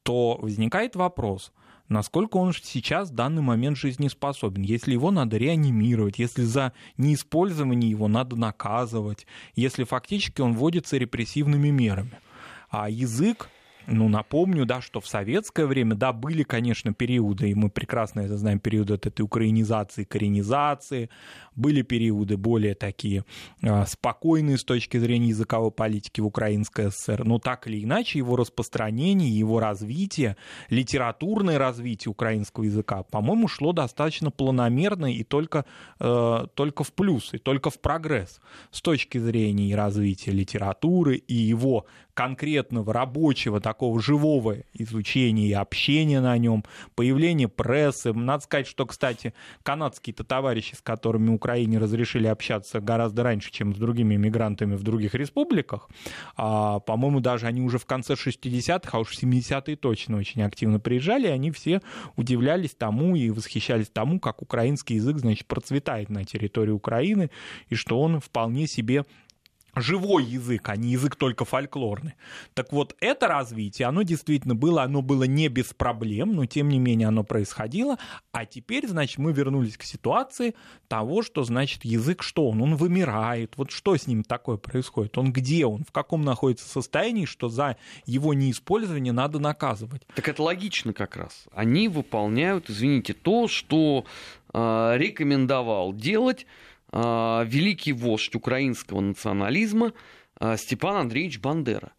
[0.02, 1.52] то возникает вопрос–
[1.88, 8.08] насколько он сейчас в данный момент жизнеспособен, если его надо реанимировать, если за неиспользование его
[8.08, 12.18] надо наказывать, если фактически он вводится репрессивными мерами.
[12.70, 13.48] А язык
[13.90, 18.36] Ну, напомню, да, что в советское время, да, были, конечно, периоды, и мы прекрасно это
[18.36, 21.08] знаем, периоды от этой украинизации, коренизации,
[21.56, 23.24] были периоды более такие
[23.62, 28.36] э, спокойные с точки зрения языковой политики в Украинской ССР, но так или иначе его
[28.36, 30.36] распространение, его развитие,
[30.68, 35.64] литературное развитие украинского языка, по-моему, шло достаточно планомерно и только,
[35.98, 41.34] э, только в плюс, и только в прогресс с точки зрения и развития литературы, и
[41.34, 41.86] его
[42.18, 46.64] конкретного рабочего такого живого изучения и общения на нем,
[46.96, 48.12] появление прессы.
[48.12, 53.78] Надо сказать, что, кстати, канадские-то товарищи, с которыми Украине разрешили общаться гораздо раньше, чем с
[53.78, 55.88] другими мигрантами в других республиках,
[56.36, 60.80] а, по-моему, даже они уже в конце 60-х, а уж в 70-е точно очень активно
[60.80, 61.82] приезжали, и они все
[62.16, 67.30] удивлялись тому и восхищались тому, как украинский язык, значит, процветает на территории Украины,
[67.68, 69.04] и что он вполне себе
[69.74, 72.14] живой язык, а не язык только фольклорный.
[72.54, 76.78] Так вот, это развитие, оно действительно было, оно было не без проблем, но тем не
[76.78, 77.98] менее оно происходило.
[78.32, 80.54] А теперь, значит, мы вернулись к ситуации
[80.88, 82.62] того, что, значит, язык что он?
[82.62, 83.54] Он вымирает.
[83.56, 85.16] Вот что с ним такое происходит?
[85.18, 85.84] Он где он?
[85.84, 90.02] В каком находится состоянии, что за его неиспользование надо наказывать?
[90.14, 91.46] Так это логично как раз.
[91.52, 94.04] Они выполняют, извините, то, что
[94.52, 96.46] э, рекомендовал делать
[96.92, 99.92] великий вождь украинского национализма
[100.40, 101.92] а, Степан Андреевич Бандера.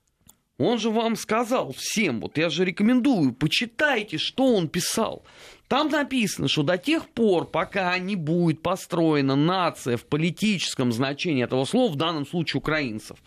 [0.58, 5.24] Он же вам сказал всем, вот я же рекомендую, почитайте, что он писал.
[5.70, 11.64] Там написано, что до тех пор, пока не будет построена нация в политическом значении этого
[11.64, 13.18] слова, в данном случае украинцев,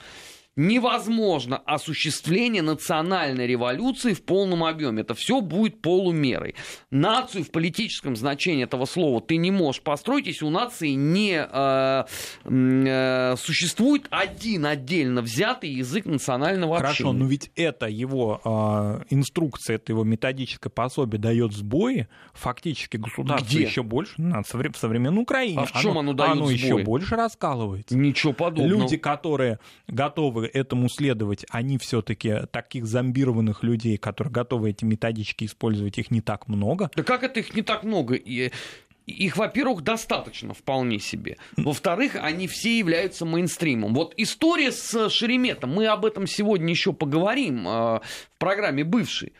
[0.56, 5.02] невозможно осуществление национальной революции в полном объеме.
[5.02, 6.54] Это все будет полумерой.
[6.90, 12.04] Нацию в политическом значении этого слова ты не можешь построить, если у нации не э,
[12.44, 17.12] э, существует один отдельно взятый язык национального Хорошо, общения.
[17.12, 22.08] но ведь это его э, инструкция, это его методическое пособие дает сбои.
[22.34, 23.62] Фактически государство Где?
[23.64, 25.60] еще больше на современной современной Украине.
[25.60, 26.54] А в чем оно дает Оно сбои?
[26.54, 27.96] еще больше раскалывается.
[27.96, 28.82] Ничего подобного.
[28.82, 35.98] Люди, которые готовы этому следовать, они все-таки таких зомбированных людей, которые готовы эти методички использовать,
[35.98, 36.90] их не так много.
[36.94, 38.14] Да как это их не так много?
[38.14, 38.50] И,
[39.06, 41.36] их, во-первых, достаточно вполне себе.
[41.56, 43.94] Во-вторых, они все являются мейнстримом.
[43.94, 48.02] Вот история с Шереметом, мы об этом сегодня еще поговорим э, в
[48.38, 49.32] программе «Бывший».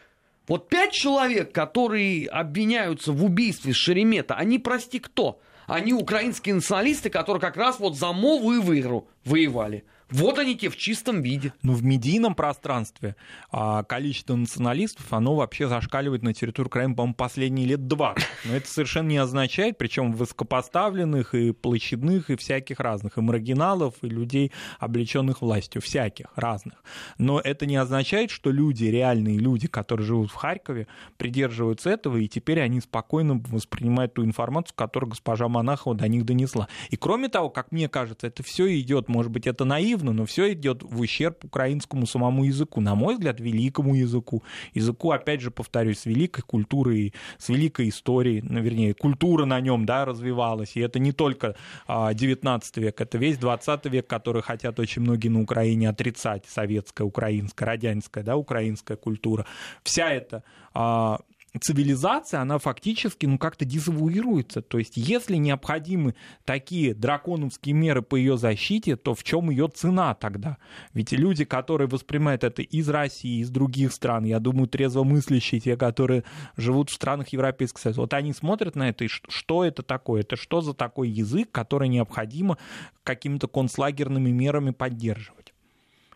[0.49, 5.41] Вот пять человек, которые обвиняются в убийстве Шеремета, они, прости, кто?
[5.67, 9.85] Они украинские националисты, которые как раз вот за мову и выигру воевали.
[10.13, 11.53] Вот они те в чистом виде.
[11.63, 13.17] Ну, в медийном пространстве
[13.51, 18.25] а, количество националистов, оно вообще зашкаливает на территории Украины, по-моему, последние лет 20.
[18.45, 24.09] Но это совершенно не означает, причем высокопоставленных и площадных, и всяких разных, и маргиналов, и
[24.09, 26.85] людей, облеченных властью, всяких разных.
[27.17, 32.29] Но это не означает, что люди, реальные люди, которые живут в Харькове, придерживаются этого, и
[32.29, 36.69] теперь они спокойно воспринимают ту информацию, которую госпожа Монахова до них донесла.
[36.91, 40.53] И кроме того, как мне кажется, это все идет, может быть, это наивно, но все
[40.53, 44.43] идет в ущерб украинскому самому языку, на мой взгляд, великому языку.
[44.75, 49.87] Языку, опять же, повторюсь, с великой культурой, с великой историей, ну, вернее, культура на нем,
[49.87, 50.77] да, развивалась.
[50.77, 51.55] И это не только
[51.89, 57.69] 19 век, это весь 20 век, который хотят очень многие на Украине отрицать, советская, украинская,
[57.69, 59.47] радянская, да, украинская культура.
[59.85, 60.43] Вся эта
[60.75, 61.21] а,
[61.61, 64.63] цивилизация, она фактически, ну, как-то дезавуируется.
[64.63, 70.15] То есть, если необходимы такие драконовские меры по ее защите, то в чем ее цена
[70.15, 70.57] тогда?
[70.95, 76.25] Ведь люди, которые воспринимают это из России, из других стран, я думаю, трезвомыслящие, те, которые
[76.57, 80.23] живут в странах Европейского Союза, вот они смотрят на это, и что это такое?
[80.23, 82.57] Это что за такой язык, который необходимо
[83.05, 85.53] какими-то концлагерными мерами поддерживать?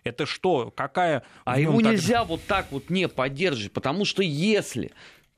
[0.06, 0.72] Это что?
[0.74, 1.24] Какая...
[1.44, 1.92] А его так...
[1.92, 4.92] нельзя вот так вот не поддерживать, потому что если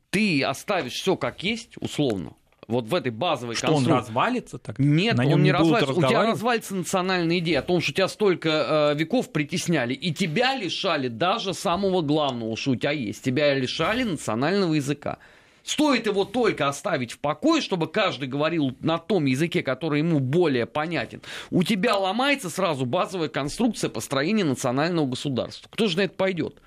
[0.09, 2.33] ты оставишь все как есть, условно,
[2.69, 3.91] вот в этой базовой что конструкции.
[3.91, 4.77] он развалится так?
[4.77, 5.91] Нет, на он не, развалится.
[5.91, 10.55] У тебя развалится национальная идея о том, что тебя столько э, веков притесняли, и тебя
[10.55, 13.23] лишали даже самого главного, что у тебя есть.
[13.23, 15.17] Тебя лишали национального языка.
[15.63, 20.67] Стоит его только оставить в покое, чтобы каждый говорил на том языке, который ему более
[20.67, 21.21] понятен.
[21.49, 25.69] У тебя ломается сразу базовая конструкция построения национального государства.
[25.71, 26.61] Кто же на это пойдет?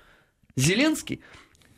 [0.55, 1.21] Зеленский?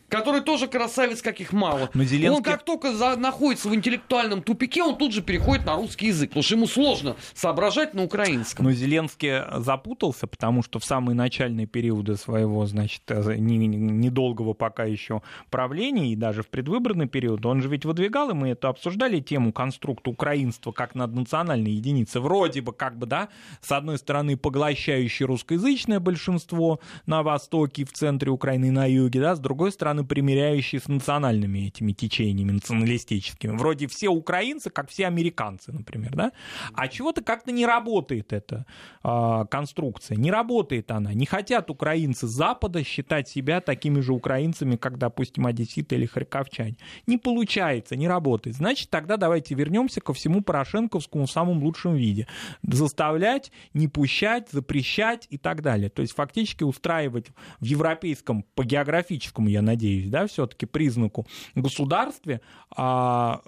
[0.09, 1.89] Который тоже красавец, каких мало.
[1.93, 2.37] Но Зеленский...
[2.37, 6.29] Он как только за, находится в интеллектуальном тупике, он тут же переходит на русский язык,
[6.29, 8.65] потому что ему сложно соображать на украинском.
[8.65, 15.21] Но Зеленский запутался, потому что в самые начальные периоды своего, значит, э, недолгого пока еще
[15.49, 19.51] правления и даже в предвыборный период, он же ведь выдвигал, и мы это обсуждали, тему
[19.51, 22.19] конструкта украинства как наднациональной единицы.
[22.19, 23.29] Вроде бы, как бы, да,
[23.61, 29.39] с одной стороны, поглощающее русскоязычное большинство на востоке, в центре Украины на юге, да, с
[29.39, 33.57] другой стороны, примиряющие с национальными этими течениями, националистическими.
[33.57, 36.31] Вроде все украинцы, как все американцы, например, да?
[36.73, 38.65] А чего-то как-то не работает эта
[39.03, 41.13] э, конструкция, не работает она.
[41.13, 46.77] Не хотят украинцы Запада считать себя такими же украинцами, как, допустим, одесситы или харьковчане.
[47.07, 48.55] Не получается, не работает.
[48.55, 52.27] Значит, тогда давайте вернемся ко всему порошенковскому в самом лучшем виде.
[52.63, 55.89] Заставлять, не пущать, запрещать и так далее.
[55.89, 57.27] То есть фактически устраивать
[57.59, 61.25] в европейском, по географическому, я надеюсь, надеюсь, да, все-таки признаку
[61.55, 62.41] государстве,
[62.75, 63.41] а,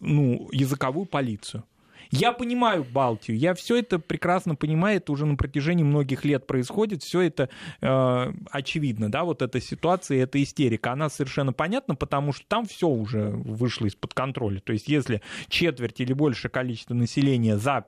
[0.00, 1.64] ну, языковую полицию.
[2.10, 7.02] Я понимаю Балтию, я все это прекрасно понимаю, это уже на протяжении многих лет происходит,
[7.02, 7.48] все это
[7.80, 12.88] э, очевидно, да, вот эта ситуация, эта истерика, она совершенно понятна, потому что там все
[12.88, 14.60] уже вышло из-под контроля.
[14.60, 17.86] То есть если четверть или большее количество населения за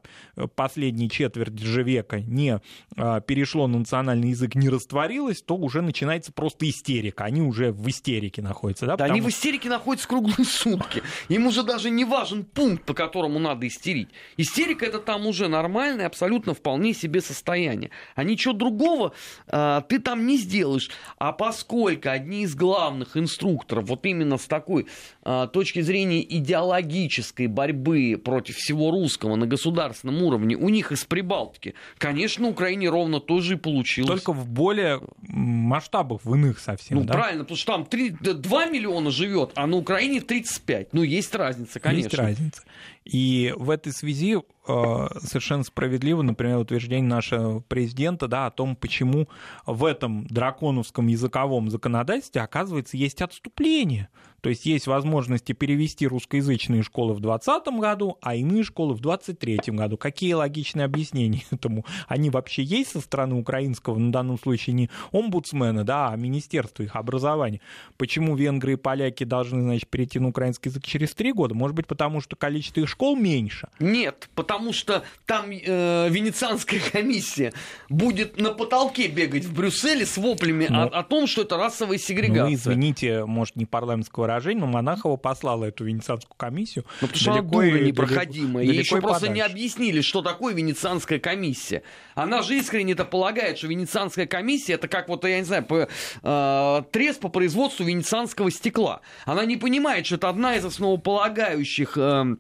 [0.54, 2.60] последние четверть же века не
[2.96, 7.24] э, перешло на национальный язык, не растворилось, то уже начинается просто истерика.
[7.24, 8.86] Они уже в истерике находятся.
[8.86, 11.02] Да, да они в истерике находятся круглые сутки.
[11.28, 14.05] Им уже даже не важен пункт, по которому надо истерить.
[14.36, 17.90] Истерика это там уже нормальное, абсолютно вполне себе состояние.
[18.14, 19.12] А ничего другого
[19.48, 20.90] э, ты там не сделаешь.
[21.18, 24.86] А поскольку одни из главных инструкторов вот именно с такой
[25.24, 31.74] э, точки зрения идеологической борьбы против всего русского на государственном уровне, у них из Прибалтики,
[31.98, 34.09] конечно, Украине ровно то же и получилось.
[34.09, 36.98] Только в более масштабах, в иных совсем.
[36.98, 37.14] Ну, да?
[37.14, 40.92] правильно, потому что там 3, 2 миллиона живет, а на Украине 35.
[40.92, 42.07] Ну, есть разница, конечно.
[42.07, 42.62] Есть разница.
[43.07, 49.28] И в этой связи совершенно справедливо, например, утверждение нашего президента да, о том, почему
[49.66, 54.08] в этом драконовском языковом законодательстве, оказывается, есть отступление.
[54.46, 59.74] То есть есть возможности перевести русскоязычные школы в 2020 году, а иные школы в 2023
[59.74, 59.96] году.
[59.96, 61.84] Какие логичные объяснения этому?
[62.06, 66.94] Они вообще есть со стороны украинского, на данном случае не омбудсмена, да, а Министерства их
[66.94, 67.60] образования.
[67.96, 71.56] Почему венгры и поляки должны, значит, перейти на украинский язык через три года?
[71.56, 73.68] Может быть, потому что количество их школ меньше?
[73.80, 77.52] Нет, потому потому что там э, Венецианская комиссия
[77.90, 81.98] будет на потолке бегать в Брюсселе с воплями ну, о, о том, что это расовая
[81.98, 82.44] сегрегация.
[82.44, 86.86] Ну, извините, может, не парламентское выражение, но Монахова послала эту Венецианскую комиссию.
[87.02, 88.64] Ну, потому что она дура непроходимая.
[88.64, 91.82] Ей еще просто не объяснили, что такое Венецианская комиссия.
[92.14, 95.88] Она же искренне это полагает, что Венецианская комиссия это как вот, я не знаю, по,
[96.22, 99.00] э, треск по производству венецианского стекла.
[99.26, 102.36] Она не понимает, что это одна из основополагающих Э,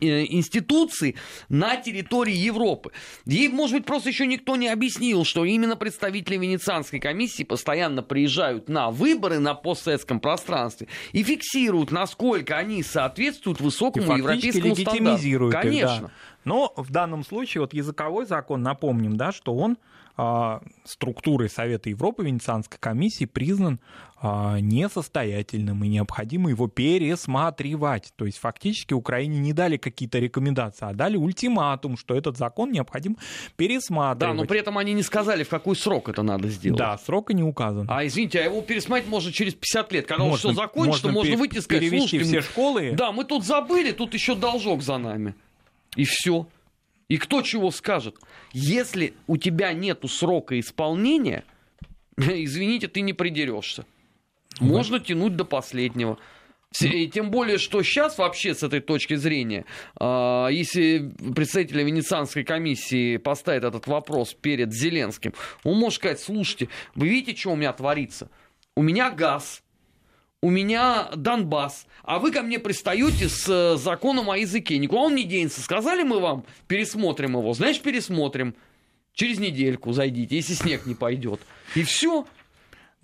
[0.00, 1.16] институций
[1.48, 2.92] на территории Европы.
[3.24, 8.68] Ей, может быть, просто еще никто не объяснил, что именно представители Венецианской комиссии постоянно приезжают
[8.68, 15.50] на выборы на постсоветском пространстве и фиксируют, насколько они соответствуют высокому и европейскому стандарту.
[15.50, 16.00] Конечно.
[16.02, 16.10] да.
[16.44, 19.78] Но в данном случае вот языковой закон, напомним, да, что он
[20.84, 23.80] структурой Совета Европы Венецианской комиссии признан
[24.16, 28.12] а, несостоятельным и необходимо его пересматривать.
[28.16, 33.16] То есть фактически Украине не дали какие-то рекомендации, а дали ультиматум, что этот закон необходимо
[33.56, 34.34] пересматривать.
[34.36, 36.78] Да, но при этом они не сказали, в какой срок это надо сделать.
[36.78, 37.86] Да, срока не указан.
[37.90, 40.06] А извините, а его пересмотреть можно через 50 лет.
[40.06, 42.92] Когда можно, он все закончится, можно, можно выйти и сказать, перевести все школы.
[42.92, 45.34] Да, мы тут забыли, тут еще должок за нами.
[45.96, 46.46] И все.
[47.08, 48.16] И кто чего скажет?
[48.52, 51.44] Если у тебя нету срока исполнения,
[52.16, 53.84] извините, ты не придерешься.
[54.60, 56.18] Можно тянуть до последнего.
[56.80, 59.64] И тем более, что сейчас вообще с этой точки зрения,
[59.96, 67.08] а, если представители Венецианской комиссии поставят этот вопрос перед Зеленским, он может сказать, слушайте, вы
[67.08, 68.28] видите, что у меня творится?
[68.76, 69.62] У меня газ,
[70.44, 74.76] у меня Донбасс, а вы ко мне пристаете с э, законом о языке.
[74.76, 75.62] Никуда он не денется.
[75.62, 77.54] Сказали мы вам, пересмотрим его.
[77.54, 78.54] Значит, пересмотрим.
[79.14, 81.40] Через недельку зайдите, если снег не пойдет.
[81.74, 82.26] И все.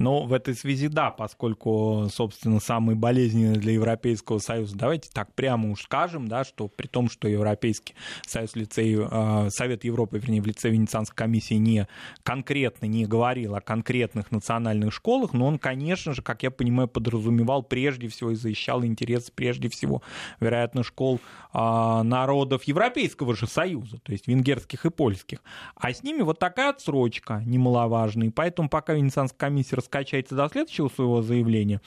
[0.01, 5.71] Но в этой связи да, поскольку, собственно, самый болезненный для Европейского Союза, давайте так прямо
[5.71, 7.95] уж скажем, да, что при том, что Европейский
[8.27, 11.87] Союз лицей, э, Совет Европы, вернее, в лице Венецианской комиссии не
[12.23, 17.63] конкретно не говорил о конкретных национальных школах, но он, конечно же, как я понимаю, подразумевал
[17.63, 20.01] прежде всего и защищал интересы прежде всего,
[20.41, 21.21] вероятно, школ
[21.53, 25.43] народов Европейского же Союза, то есть венгерских и польских.
[25.75, 30.89] А с ними вот такая отсрочка немаловажная, и поэтому пока Венецианская комиссия раскачается до следующего
[30.89, 31.81] своего заявления,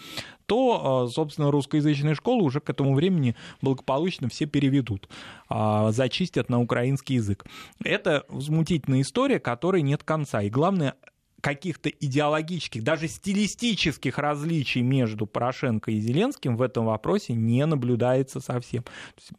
[0.45, 5.07] то, собственно, русскоязычные школы уже к этому времени благополучно все переведут,
[5.49, 7.45] зачистят на украинский язык.
[7.83, 10.41] Это возмутительная история, которой нет конца.
[10.41, 10.95] И главное,
[11.43, 18.85] каких-то идеологических, даже стилистических различий между Порошенко и Зеленским в этом вопросе не наблюдается совсем.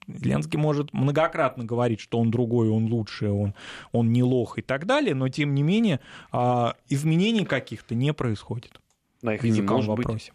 [0.06, 3.54] Зеленский может многократно говорить, что он другой, он лучше, он,
[3.92, 5.98] он не лох и так далее, но тем не менее
[6.30, 8.78] а, изменений каких-то не происходит.
[9.22, 10.32] Да, их не может вопросе.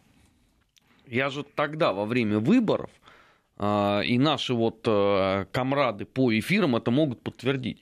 [1.06, 1.14] Быть.
[1.14, 2.90] Я же тогда, во время выборов,
[3.58, 7.80] а, и наши вот э, комрады по эфирам это могут подтвердить,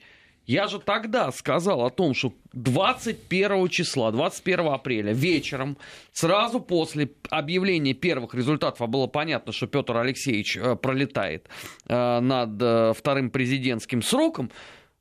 [0.48, 5.76] я же тогда сказал о том, что 21 числа, 21 апреля вечером,
[6.10, 11.50] сразу после объявления первых результатов, а было понятно, что Петр Алексеевич э, пролетает
[11.86, 14.50] э, над э, вторым президентским сроком,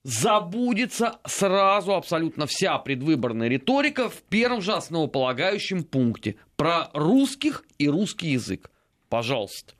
[0.03, 8.31] забудется сразу абсолютно вся предвыборная риторика в первом же основополагающем пункте про русских и русский
[8.31, 8.69] язык.
[9.07, 9.76] Пожалуйста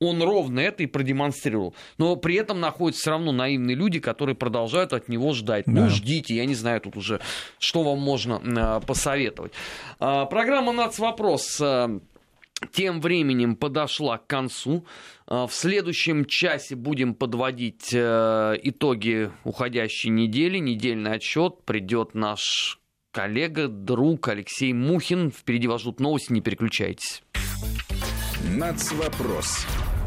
[0.00, 1.74] он ровно это и продемонстрировал.
[1.98, 5.66] Но при этом находятся все равно наивные люди, которые продолжают от него ждать.
[5.66, 5.80] Ну, да.
[5.82, 7.20] Ну, ждите, я не знаю тут уже,
[7.58, 9.52] что вам можно э, посоветовать.
[10.00, 12.00] Э, программа «Нацвопрос» э,
[12.72, 14.84] тем временем подошла к концу.
[15.26, 20.58] Э, в следующем часе будем подводить э, итоги уходящей недели.
[20.58, 22.78] Недельный отчет придет наш
[23.12, 25.30] коллега, друг Алексей Мухин.
[25.30, 27.22] Впереди вас ждут новости, не переключайтесь.
[28.44, 29.66] Нацвопрос